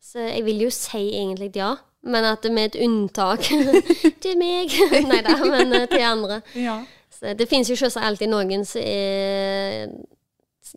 Så 0.00 0.22
jeg 0.22 0.44
vil 0.46 0.62
jo 0.64 0.70
si 0.74 1.02
egentlig 1.18 1.50
ja. 1.58 1.74
Men 2.02 2.24
at 2.24 2.42
det 2.42 2.52
med 2.52 2.70
et 2.70 2.80
unntak 2.80 3.44
til 4.24 4.38
meg 4.40 4.72
Nei 5.10 5.20
da, 5.26 5.36
men 5.44 5.74
eh, 5.76 5.88
til 5.90 6.04
andre. 6.06 6.40
Ja. 6.56 6.80
Så 7.12 7.34
det 7.36 7.48
finnes 7.50 7.68
jo 7.68 7.76
selvsagt 7.76 8.06
alltid 8.06 8.32
noen 8.32 8.64
som 8.68 8.84
er 8.84 9.90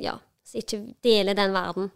Ja, 0.02 0.18
som 0.44 0.60
ikke 0.60 0.82
deler 1.06 1.38
den 1.38 1.56
verden. 1.56 1.92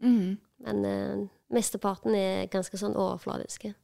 Mm. 0.00 0.38
Men 0.64 0.84
eh, 0.88 1.28
mesteparten 1.52 2.16
er 2.16 2.50
ganske 2.52 2.80
sånn 2.80 2.96
overfladiske. 2.96 3.74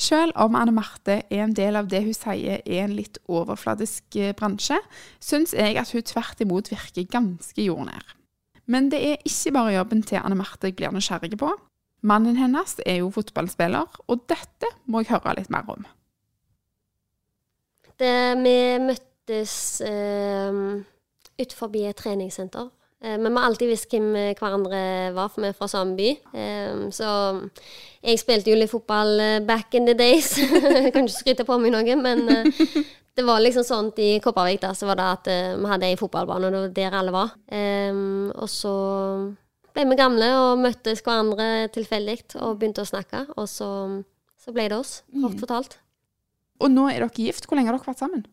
Selv 0.00 0.32
om 0.40 0.54
Anne 0.56 0.72
Marte 0.72 1.18
er 1.28 1.42
en 1.44 1.52
del 1.52 1.76
av 1.76 1.90
det 1.92 2.00
hun 2.06 2.16
sier 2.16 2.62
er 2.64 2.84
en 2.86 2.94
litt 2.96 3.18
overfladisk 3.28 4.16
eh, 4.16 4.32
bransje, 4.36 4.78
syns 5.20 5.52
jeg 5.52 5.76
at 5.76 5.92
hun 5.92 6.06
tvert 6.08 6.40
imot 6.40 6.70
virker 6.72 7.04
ganske 7.10 7.66
jordnær. 7.66 8.14
Men 8.70 8.88
det 8.88 9.00
er 9.04 9.26
ikke 9.28 9.52
bare 9.58 9.74
jobben 9.74 10.00
til 10.06 10.22
Anne 10.22 10.38
Marte 10.40 10.70
jeg 10.70 10.78
blir 10.78 10.94
nysgjerrig 10.94 11.36
på. 11.38 11.52
Mannen 12.00 12.38
hennes 12.40 12.78
er 12.86 13.02
jo 13.02 13.10
fotballspiller, 13.12 14.00
og 14.08 14.26
dette 14.30 14.70
må 14.88 15.02
jeg 15.02 15.12
høre 15.12 15.36
litt 15.38 15.50
mer 15.52 15.68
om. 15.68 15.84
Det, 18.00 18.12
vi 18.40 18.56
møttes 18.80 19.54
eh, 19.84 20.60
utenfor 21.40 21.76
et 21.76 21.98
treningssenter. 22.00 22.70
Eh, 23.04 23.18
men 23.20 23.28
vi 23.28 23.36
har 23.36 23.50
alltid 23.50 23.68
visst 23.68 23.92
hvem 23.92 24.08
hverandre 24.38 24.80
var, 25.16 25.28
for 25.28 25.44
vi 25.44 25.50
er 25.50 25.58
fra 25.58 25.68
samme 25.68 25.98
by. 25.98 26.08
Eh, 26.32 26.86
så 26.96 27.10
jeg 28.00 28.22
spilte 28.22 28.52
jo 28.52 28.56
litt 28.56 28.72
fotball 28.72 29.20
eh, 29.20 29.42
back 29.44 29.76
in 29.76 29.88
the 29.88 29.96
days. 29.98 30.32
jeg 30.40 30.94
kan 30.94 31.04
ikke 31.04 31.18
skryte 31.18 31.48
på 31.48 31.60
meg 31.60 31.76
noe, 31.76 32.00
men 32.00 32.24
eh, 32.32 32.64
det 33.16 33.26
var 33.26 33.42
liksom 33.44 33.66
sånn 33.66 33.92
i 34.00 34.14
Kopervik 34.24 34.62
da, 34.62 34.72
så 34.76 34.88
var 34.88 35.00
det 35.00 35.12
at 35.18 35.30
eh, 35.32 35.54
vi 35.60 35.68
hadde 35.68 35.92
ei 35.92 36.00
fotballbane, 36.00 36.48
og 36.48 36.56
det 36.56 36.64
var 36.64 36.74
der 36.80 36.98
alle 37.02 37.14
var. 37.14 37.36
Eh, 37.52 38.02
og 38.32 38.48
så 38.48 38.74
ble 39.80 39.94
vi 39.94 39.96
gamle 40.00 40.26
og 40.36 40.58
møttes 40.60 41.00
hverandre 41.04 41.68
tilfeldig 41.72 42.18
og 42.40 42.58
begynte 42.60 42.84
å 42.84 42.88
snakke. 42.88 43.24
Og 43.36 43.48
så, 43.48 43.68
så 44.40 44.52
ble 44.52 44.68
det 44.68 44.76
oss, 44.76 45.00
kort 45.22 45.38
fortalt. 45.40 45.78
Og 46.60 46.68
nå 46.72 46.88
er 46.90 47.00
dere 47.00 47.24
gift. 47.24 47.46
Hvor 47.48 47.56
lenge 47.56 47.70
har 47.72 47.78
dere 47.78 47.88
vært 47.88 48.02
sammen? 48.02 48.26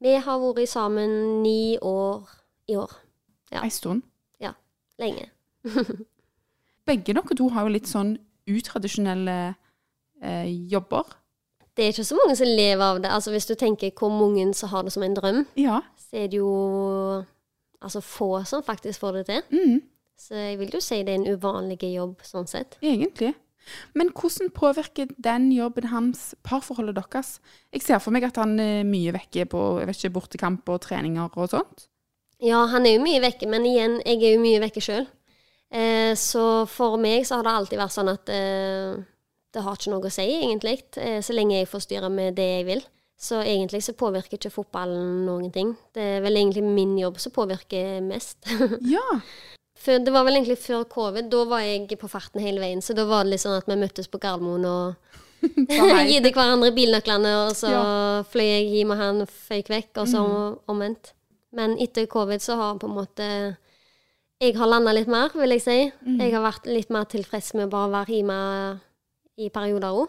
Vi 0.00 0.14
har 0.24 0.40
vært 0.40 0.68
sammen 0.72 1.42
ni 1.42 1.76
år 1.80 2.24
i 2.72 2.78
år. 2.80 2.96
Ja. 3.52 3.62
Ei 3.64 3.70
stund. 3.72 4.02
Lenge. 4.94 5.24
begge 6.86 7.14
dere 7.16 7.34
to 7.36 7.48
har 7.50 7.66
jo 7.66 7.72
litt 7.74 7.88
sånn 7.90 8.12
utradisjonelle 8.46 9.36
eh, 10.22 10.48
jobber. 10.70 11.08
Det 11.74 11.82
er 11.88 11.94
ikke 11.96 12.06
så 12.06 12.18
mange 12.20 12.36
som 12.38 12.46
lever 12.46 12.84
av 12.84 13.00
det. 13.02 13.10
Altså 13.10 13.32
Hvis 13.34 13.48
du 13.50 13.56
tenker 13.58 13.90
hvor 13.98 14.12
mange 14.14 14.46
som 14.54 14.70
har 14.70 14.84
det 14.86 14.92
som 14.94 15.02
en 15.02 15.16
drøm, 15.16 15.40
Ja. 15.58 15.80
så 15.98 16.20
er 16.22 16.28
det 16.30 16.38
jo 16.38 16.52
altså 17.82 18.00
få 18.00 18.44
som 18.46 18.62
faktisk 18.62 19.02
får 19.02 19.18
det 19.18 19.24
til. 19.26 19.42
Mm, 19.50 19.82
Så 20.18 20.36
jeg 20.38 20.58
vil 20.60 20.74
jo 20.74 20.80
si 20.82 21.02
det 21.04 21.14
er 21.14 21.20
en 21.20 21.34
uvanlig 21.36 21.80
jobb 21.92 22.22
sånn 22.26 22.46
sett. 22.50 22.78
egentlig. 22.82 23.34
Men 23.96 24.10
hvordan 24.12 24.50
påvirker 24.52 25.08
den 25.16 25.50
jobben 25.52 25.88
hans 25.88 26.34
parforholdet 26.44 26.98
deres? 26.98 27.38
Jeg 27.72 27.82
ser 27.82 28.02
for 28.02 28.14
meg 28.14 28.26
at 28.28 28.36
han 28.36 28.58
er 28.60 28.84
mye 28.84 29.14
vekke 29.16 29.46
på 29.48 29.62
jeg 29.80 29.88
vet 29.88 30.00
ikke, 30.00 30.14
bortekamp 30.18 30.68
og 30.68 30.82
treninger 30.84 31.38
og 31.40 31.50
sånt. 31.52 31.88
Ja, 32.44 32.66
han 32.68 32.86
er 32.86 32.98
jo 32.98 33.04
mye 33.04 33.22
vekke, 33.24 33.48
men 33.48 33.64
igjen, 33.68 34.00
jeg 34.04 34.20
er 34.20 34.34
jo 34.34 34.42
mye 34.42 34.60
vekke 34.66 34.82
sjøl. 34.84 35.06
Eh, 35.74 36.12
så 36.18 36.66
for 36.70 36.98
meg 37.00 37.24
så 37.26 37.38
har 37.38 37.46
det 37.46 37.54
alltid 37.58 37.80
vært 37.80 37.94
sånn 37.94 38.12
at 38.12 38.30
eh, 38.30 38.98
det 39.54 39.62
har 39.62 39.78
ikke 39.78 39.94
noe 39.94 40.10
å 40.10 40.12
si, 40.12 40.26
egentlig. 40.42 40.82
Eh, 41.00 41.20
så 41.24 41.36
lenge 41.36 41.60
jeg 41.60 41.70
får 41.70 41.86
styre 41.86 42.10
med 42.12 42.36
det 42.38 42.50
jeg 42.50 42.68
vil. 42.68 42.84
Så 43.24 43.38
egentlig 43.40 43.80
så 43.86 43.94
påvirker 43.96 44.36
ikke 44.36 44.52
fotballen 44.52 45.24
noen 45.24 45.50
ting. 45.54 45.72
Det 45.94 46.02
er 46.18 46.24
vel 46.24 46.36
egentlig 46.36 46.64
min 46.66 46.96
jobb 46.98 47.20
som 47.22 47.34
påvirker 47.34 48.02
mest. 48.04 48.42
Ja. 48.94 49.06
For 49.84 50.00
det 50.00 50.12
var 50.14 50.24
vel 50.24 50.38
egentlig 50.38 50.56
før 50.62 50.84
covid. 50.88 51.26
Da 51.32 51.42
var 51.50 51.60
jeg 51.60 51.98
på 52.00 52.08
farten 52.08 52.40
hele 52.40 52.62
veien. 52.62 52.80
Så 52.80 52.94
da 52.96 53.04
var 53.04 53.24
det 53.26 53.34
litt 53.34 53.42
sånn 53.44 53.58
at 53.58 53.66
vi 53.68 53.76
møttes 53.76 54.08
på 54.08 54.20
Gardermoen 54.22 54.64
og 54.64 54.94
gitt 56.08 56.30
hverandre 56.32 56.70
bilnøklene, 56.72 57.32
og 57.44 57.52
så 57.58 57.68
Ja. 57.68 58.22
fløy 58.32 58.46
jeg 58.48 58.70
hjem, 58.72 58.94
og 58.94 58.96
han 59.02 59.26
føyk 59.28 59.68
vekk, 59.68 59.90
og 60.00 60.08
så 60.08 60.22
Mm. 60.24 60.58
omvendt. 60.72 61.12
Men 61.52 61.76
etter 61.78 62.06
covid 62.10 62.40
så 62.42 62.56
har 62.56 62.78
på 62.80 62.88
en 62.88 62.96
måte 62.96 63.56
Jeg 64.40 64.56
har 64.56 64.66
landa 64.66 64.92
litt 64.92 65.06
mer, 65.08 65.28
vil 65.34 65.50
jeg 65.54 65.62
si. 65.62 65.92
Mm. 66.04 66.18
Jeg 66.20 66.32
har 66.34 66.42
vært 66.42 66.66
litt 66.66 66.90
mer 66.90 67.04
tilfreds 67.04 67.54
med 67.54 67.70
bare 67.70 67.86
å 67.88 67.92
være 67.92 68.16
hjemme 68.16 68.80
i 69.38 69.48
perioder 69.48 69.92
òg. 69.94 70.08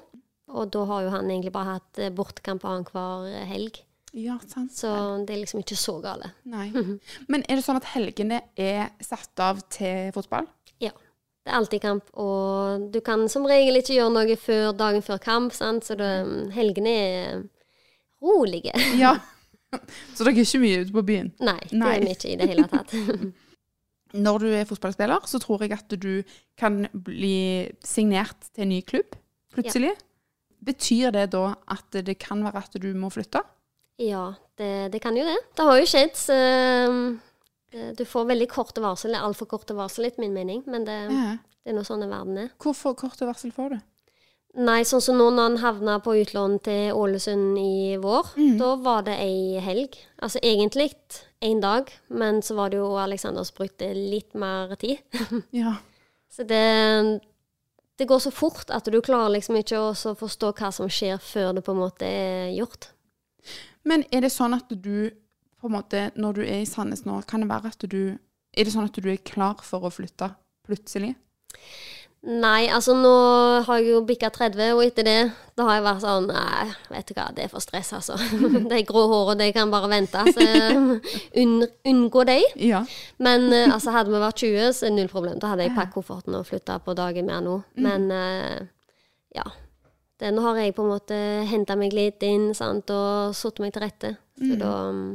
Og 0.49 0.71
da 0.71 0.85
har 0.85 1.03
jo 1.03 1.09
han 1.13 1.29
egentlig 1.29 1.51
bare 1.53 1.75
hatt 1.79 2.15
bortekamp 2.15 2.63
annenhver 2.65 3.45
helg. 3.45 3.77
Ja, 4.15 4.37
sant. 4.47 4.71
Så 4.71 4.89
det 5.27 5.35
er 5.35 5.41
liksom 5.41 5.61
ikke 5.61 5.77
så 5.79 5.97
gale. 6.03 6.31
Nei. 6.47 6.69
Men 7.31 7.43
er 7.43 7.59
det 7.59 7.65
sånn 7.65 7.79
at 7.81 7.91
helgene 7.95 8.41
er 8.55 8.93
satt 9.03 9.43
av 9.43 9.59
til 9.73 10.13
fotball? 10.15 10.47
Ja. 10.83 10.93
Det 11.45 11.51
er 11.51 11.59
alltid 11.59 11.81
kamp, 11.83 12.07
og 12.17 12.87
du 12.89 12.97
kan 13.05 13.27
som 13.29 13.43
regel 13.45 13.77
ikke 13.77 13.93
gjøre 13.93 14.13
noe 14.15 14.37
før 14.41 14.71
dagen 14.73 15.03
før 15.05 15.19
kamp, 15.21 15.53
sant? 15.53 15.85
så 15.85 15.93
det, 15.99 16.09
helgene 16.55 16.93
er 17.05 17.43
rolige. 18.23 18.73
Ja. 19.03 19.17
Så 20.15 20.23
dere 20.23 20.31
er 20.39 20.45
ikke 20.45 20.61
mye 20.61 20.83
ute 20.85 20.93
på 20.95 21.01
byen? 21.03 21.29
Nei, 21.43 21.59
det 21.67 21.89
er 21.89 22.03
vi 22.05 22.13
ikke 22.15 22.29
i 22.31 22.37
det 22.39 22.47
hele 22.47 22.63
tatt. 22.71 22.93
Når 24.25 24.39
du 24.39 24.47
er 24.55 24.67
fotballspiller, 24.69 25.25
så 25.27 25.41
tror 25.43 25.65
jeg 25.65 25.73
at 25.75 25.91
du 25.99 26.23
kan 26.57 26.85
bli 26.93 27.67
signert 27.83 28.47
til 28.53 28.63
en 28.63 28.71
ny 28.71 28.79
klubb 28.87 29.17
plutselig. 29.51 29.91
Betyr 30.65 31.11
det 31.11 31.27
da 31.35 31.49
at 31.75 31.99
det 32.07 32.15
kan 32.23 32.45
være 32.45 32.63
at 32.63 32.79
du 32.79 32.87
må 32.95 33.11
flytte? 33.11 33.43
Ja, 33.97 34.33
det, 34.57 34.91
det 34.91 34.99
kan 35.03 35.15
jo 35.17 35.23
det. 35.27 35.37
Det 35.55 35.65
har 35.67 35.79
jo 35.79 35.85
skjedd. 35.89 36.15
Så, 36.19 36.35
um, 36.89 37.21
du 37.97 38.05
får 38.07 38.25
veldig 38.29 38.47
korte 38.51 38.81
varsel, 38.83 39.15
altfor 39.15 39.49
korte 39.51 39.75
varsel, 39.75 40.05
etter 40.09 40.23
min 40.23 40.33
mening. 40.35 40.63
Men 40.67 40.85
det, 40.87 40.99
Ja. 41.11 41.37
det 41.63 41.73
er 41.73 41.77
nå 41.77 41.83
sånn 41.87 42.03
verden 42.07 42.37
er. 42.37 42.49
Hvorfor 42.59 42.95
korte 42.95 43.27
varsel 43.27 43.51
får 43.55 43.75
du? 43.75 43.77
Nei, 44.55 44.83
sånn 44.87 45.01
som 45.03 45.17
nå 45.19 45.25
når 45.35 45.49
han 45.49 45.57
havna 45.59 45.97
på 45.99 46.13
utlån 46.15 46.61
til 46.63 46.93
Ålesund 46.95 47.57
i 47.59 47.97
vår, 47.99 48.29
Mm. 48.37 48.57
da 48.57 48.75
var 48.79 49.01
det 49.03 49.17
ei 49.19 49.59
helg. 49.59 49.97
Altså 50.23 50.39
egentlig 50.39 50.93
én 51.43 51.59
dag, 51.59 51.91
men 52.07 52.39
så 52.41 52.55
var 52.55 52.69
det 52.69 52.77
jo 52.79 52.93
Alexander 52.95 53.43
som 53.43 53.55
brukte 53.57 53.89
litt 53.93 54.33
mer 54.33 54.75
tid. 54.79 54.99
Ja. 55.51 55.75
Så 56.31 56.43
det, 56.47 57.19
det 57.97 58.07
går 58.07 58.19
så 58.19 58.31
fort 58.31 58.71
at 58.71 58.85
du 58.85 59.01
klarer 59.01 59.33
liksom 59.35 59.55
ikke 59.59 59.77
å 59.77 60.15
forstå 60.15 60.53
hva 60.55 60.71
som 60.71 60.87
skjer 60.87 61.19
før 61.19 61.53
det 61.55 61.63
på 61.65 61.71
en 61.75 61.79
måte 61.83 62.07
er 62.07 62.55
gjort. 62.55 62.89
Men 63.85 64.05
er 64.11 64.25
det 64.25 64.33
sånn 64.33 64.57
at 64.57 64.69
du 64.69 65.11
på 65.61 65.69
en 65.69 65.75
måte, 65.77 66.09
når 66.19 66.39
du 66.39 66.43
er 66.45 66.61
i 66.61 66.69
Sandnes 66.69 67.05
nå, 67.07 67.21
kan 67.29 67.41
det 67.41 67.49
være 67.49 67.73
at 67.73 67.89
du 67.89 68.17
Er 68.55 68.63
det 68.63 68.71
sånn 68.71 68.87
at 68.87 68.95
du 68.95 69.09
er 69.11 69.19
klar 69.19 69.59
for 69.67 69.83
å 69.83 69.91
flytte 69.91 70.29
plutselig? 70.63 71.15
Nei, 72.25 72.65
altså 72.73 72.95
nå 72.97 73.09
har 73.67 73.81
jeg 73.81 73.91
jo 73.91 73.99
bikka 74.07 74.31
30, 74.33 74.71
og 74.73 74.81
etter 74.81 75.05
det 75.05 75.17
da 75.55 75.67
har 75.67 75.75
jeg 75.77 75.83
vært 75.85 76.01
sånn 76.01 76.29
Nei, 76.31 76.63
vet 76.89 77.09
du 77.09 77.13
hva, 77.13 77.25
det 77.35 77.43
er 77.45 77.51
for 77.51 77.61
stress, 77.61 77.91
altså. 77.93 78.15
De 78.71 78.79
grå 78.87 79.03
hårene, 79.11 79.45
de 79.45 79.53
kan 79.53 79.73
bare 79.73 79.91
vente. 79.91 80.23
Så 80.33 80.47
unn, 81.43 81.67
unngå 81.85 82.23
de. 82.25 82.39
Ja. 82.65 82.81
Men 83.21 83.45
eh, 83.53 83.69
altså, 83.69 83.93
hadde 83.93 84.09
vi 84.09 84.23
vært 84.23 84.41
20, 84.41 84.73
så 84.73 84.87
det 84.87 84.95
null 84.95 85.11
problem. 85.11 85.37
Da 85.41 85.53
hadde 85.53 85.67
jeg 85.67 85.75
pakket 85.77 85.93
kofferten 85.99 86.39
og 86.39 86.47
flytta 86.49 86.79
på 86.81 86.97
dagen 86.97 87.29
mer 87.29 87.45
nå. 87.45 87.59
Men 87.85 88.09
eh, 88.15 88.65
ja. 89.37 89.45
Det, 90.19 90.31
nå 90.31 90.43
har 90.45 90.59
jeg 90.61 90.75
på 90.77 90.85
en 90.85 90.93
måte 90.93 91.15
henta 91.49 91.75
meg 91.79 91.95
litt 91.95 92.23
inn 92.23 92.53
sant, 92.55 92.91
og 92.93 93.35
satt 93.35 93.59
meg 93.63 93.73
til 93.75 93.83
rette. 93.83 94.13
Så 94.39 94.59
da, 94.59 94.73
mm, 94.95 95.09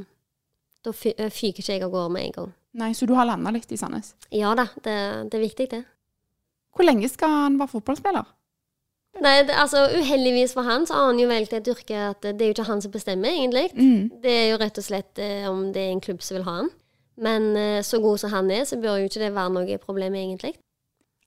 da 0.85 0.93
eh, 0.93 1.31
fyker 1.33 1.63
ikke 1.63 1.79
jeg 1.79 1.87
av 1.87 1.95
gårde 1.95 2.13
med 2.17 2.27
en 2.27 2.37
gang. 2.37 2.51
Nei, 2.81 2.91
så 2.95 3.09
du 3.09 3.15
har 3.19 3.27
landa 3.27 3.53
litt 3.55 3.73
i 3.73 3.79
Sandnes? 3.81 4.13
Ja 4.35 4.53
da, 4.59 4.69
det, 4.85 4.99
det 5.33 5.39
er 5.39 5.47
viktig, 5.47 5.71
det. 5.73 5.81
Hvor 6.77 6.87
lenge 6.87 7.09
skal 7.11 7.33
han 7.47 7.59
være 7.59 7.73
fotballspiller? 7.73 8.29
Nei, 9.19 9.41
det, 9.43 9.57
altså 9.59 9.89
Uheldigvis 9.91 10.53
for 10.55 10.69
han 10.69 10.87
så 10.87 10.95
har 10.95 11.09
han 11.11 11.19
jo 11.19 11.27
valgt 11.29 11.57
et 11.57 11.69
yrke 11.69 11.97
at 12.13 12.23
det 12.23 12.45
er 12.45 12.53
jo 12.53 12.55
ikke 12.55 12.69
han 12.69 12.85
som 12.85 12.93
bestemmer, 12.95 13.33
egentlig. 13.33 13.67
Mm. 13.75 14.21
Det 14.23 14.37
er 14.37 14.47
jo 14.53 14.61
rett 14.61 14.79
og 14.79 14.87
slett 14.87 15.19
eh, 15.19 15.49
om 15.51 15.71
det 15.75 15.83
er 15.83 15.97
en 15.97 16.05
klubb 16.05 16.23
som 16.23 16.39
vil 16.39 16.47
ha 16.47 16.61
han. 16.61 16.71
Men 17.21 17.51
eh, 17.59 17.81
så 17.85 17.99
god 18.01 18.23
som 18.23 18.33
han 18.33 18.53
er, 18.55 18.65
så 18.69 18.79
bør 18.81 19.01
jo 19.01 19.11
ikke 19.11 19.25
det 19.25 19.35
være 19.35 19.55
noe 19.57 19.81
problem, 19.83 20.17
egentlig. 20.17 20.55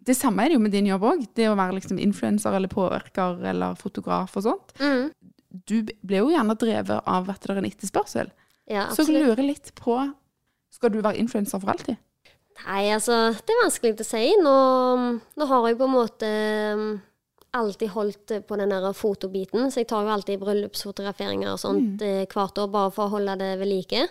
Det 0.04 0.16
samme 0.18 0.44
er 0.44 0.52
det 0.52 0.58
jo 0.58 0.64
med 0.64 0.74
din 0.76 0.90
jobb 0.90 1.06
òg. 1.08 1.28
Det 1.36 1.50
å 1.50 1.58
være 1.60 1.78
liksom 1.78 2.00
influenser 2.02 2.56
eller 2.58 2.72
påvirker 2.72 3.44
eller 3.54 3.78
fotograf 3.80 4.36
og 4.40 4.48
sånt. 4.48 4.74
Mm. 4.82 5.12
Du 5.70 5.78
ble 6.02 6.24
jo 6.24 6.32
gjerne 6.34 6.58
drevet 6.60 7.06
av 7.06 7.30
at 7.32 7.44
det 7.44 7.54
er 7.54 7.62
en 7.62 7.70
etterspørsel. 7.70 8.34
Ja, 8.72 8.88
Så 8.96 9.06
jeg 9.06 9.20
lurer 9.20 9.44
litt 9.44 9.74
på 9.76 9.98
Skal 10.72 10.94
du 10.94 11.02
være 11.04 11.20
influenser 11.20 11.60
for 11.60 11.74
alltid? 11.74 11.98
Nei, 12.64 12.88
altså, 12.94 13.34
det 13.34 13.54
er 13.54 13.64
vanskelig 13.64 13.98
å 14.00 14.06
si. 14.08 14.24
Nå, 14.42 14.54
nå 15.38 15.48
har 15.50 15.68
jeg 15.68 15.78
på 15.78 15.88
en 15.88 15.94
måte 15.94 16.30
um, 16.78 16.86
alltid 17.54 17.92
holdt 17.94 18.34
på 18.48 18.58
den 18.58 18.74
der 18.74 18.88
fotobiten, 18.98 19.70
så 19.70 19.82
jeg 19.82 19.90
tar 19.92 20.06
jo 20.06 20.14
alltid 20.14 20.42
bryllupsfotograferinger 20.42 21.52
og 21.52 21.62
sånt 21.62 22.02
mm. 22.02 22.24
hvert 22.32 22.62
år, 22.62 22.72
bare 22.74 22.94
for 22.96 23.06
å 23.06 23.14
holde 23.18 23.36
det 23.42 23.52
ved 23.62 23.70
like. 23.70 24.06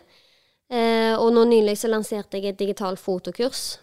Eh, 0.73 1.15
og 1.19 1.33
nå 1.35 1.45
nylig 1.51 1.75
så 1.81 1.91
lanserte 1.91 2.39
jeg 2.39 2.53
et 2.53 2.61
digitalt 2.61 3.03
fotokurs. 3.03 3.81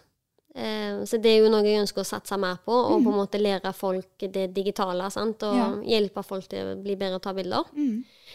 Eh, 0.60 0.98
så 1.08 1.16
det 1.22 1.30
er 1.32 1.38
jo 1.44 1.48
noe 1.52 1.64
jeg 1.64 1.80
ønsker 1.80 2.02
å 2.02 2.08
satse 2.08 2.36
mer 2.36 2.58
på, 2.66 2.74
og 2.74 3.00
på 3.04 3.08
en 3.12 3.16
måte 3.22 3.38
lære 3.40 3.70
folk 3.72 4.24
det 4.34 4.50
digitale, 4.52 5.06
sant? 5.14 5.42
og 5.48 5.56
Ja. 5.56 5.68
hjelpe 5.96 6.22
folk 6.26 6.48
til 6.50 6.74
å 6.74 6.78
bli 6.82 6.96
bedre 7.00 7.16
til 7.16 7.20
å 7.20 7.24
ta 7.24 7.32
bilder. 7.32 7.64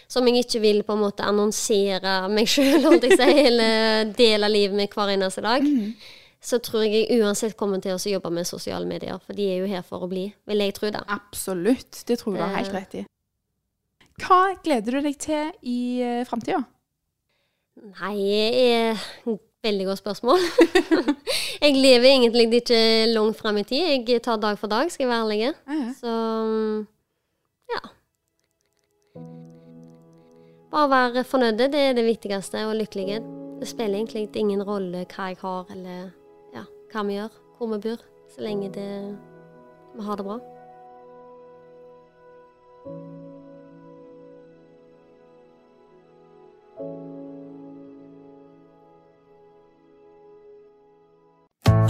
Som 0.08 0.26
jeg 0.28 0.44
ikke 0.46 0.62
vil 0.64 0.82
på 0.88 0.94
en 0.96 1.04
måte 1.06 1.24
annonsere 1.28 2.28
meg 2.34 2.48
sjøl, 2.50 2.86
eller 3.48 4.14
dele 4.18 4.50
livet 4.50 4.76
med 4.76 4.90
hver 4.90 5.14
eneste 5.14 5.42
dag. 5.46 5.62
Så 6.46 6.60
tror 6.62 6.84
jeg 6.86 7.08
jeg 7.10 7.22
uansett 7.22 7.56
kommer 7.58 7.80
til 7.82 7.96
å 7.96 7.98
jobbe 8.12 8.30
med 8.32 8.46
sosiale 8.46 8.86
medier, 8.86 9.18
for 9.26 9.34
de 9.34 9.48
er 9.50 9.60
jo 9.64 9.66
her 9.70 9.82
for 9.82 10.04
å 10.06 10.10
bli, 10.10 10.28
vil 10.46 10.60
jeg 10.62 10.74
tro 10.78 10.92
da. 10.94 11.02
Absolutt. 11.10 12.04
Det 12.06 12.20
tror 12.22 12.36
jeg 12.36 12.42
du 12.42 12.48
har 12.48 12.56
helt 12.58 12.74
Eh. 12.74 12.80
rett 12.80 12.96
i. 13.02 13.06
Hva 14.22 14.56
gleder 14.64 14.92
du 14.92 15.02
deg 15.02 15.18
til 15.20 15.52
i 15.64 15.80
uh, 16.02 16.24
framtida? 16.26 16.62
Nei, 18.00 18.16
det 19.26 19.40
veldig 19.66 19.86
godt 19.90 20.00
spørsmål. 20.00 20.40
jeg 21.66 21.78
lever 21.82 22.10
egentlig 22.12 22.46
ikke 22.60 22.80
langt 23.14 23.38
fram 23.40 23.58
i 23.58 23.64
tid. 23.66 24.06
Jeg 24.08 24.22
tar 24.24 24.38
dag 24.42 24.58
for 24.60 24.72
dag, 24.72 24.92
skal 24.92 25.06
jeg 25.06 25.12
være 25.12 25.26
ærlig. 25.26 25.54
Så 25.98 26.14
ja. 27.74 27.82
Bare 30.72 30.90
være 30.92 31.24
fornøyde, 31.24 31.72
det 31.74 31.82
er 31.90 31.94
det 31.98 32.06
viktigste, 32.06 32.66
og 32.70 32.76
lykkelige. 32.76 33.22
Det 33.60 33.68
spiller 33.68 33.98
egentlig 33.98 34.30
ingen 34.36 34.64
rolle 34.64 35.06
hva 35.16 35.30
jeg 35.32 35.40
har, 35.42 35.72
eller 35.72 36.10
ja, 36.54 36.66
hva 36.92 37.06
vi 37.08 37.18
gjør, 37.20 37.40
hvor 37.58 37.72
vi 37.74 37.80
bor, 37.88 38.04
så 38.36 38.44
lenge 38.44 38.74
det, 38.76 38.90
vi 39.96 40.04
har 40.06 40.20
det 40.20 40.28
bra. 40.28 40.40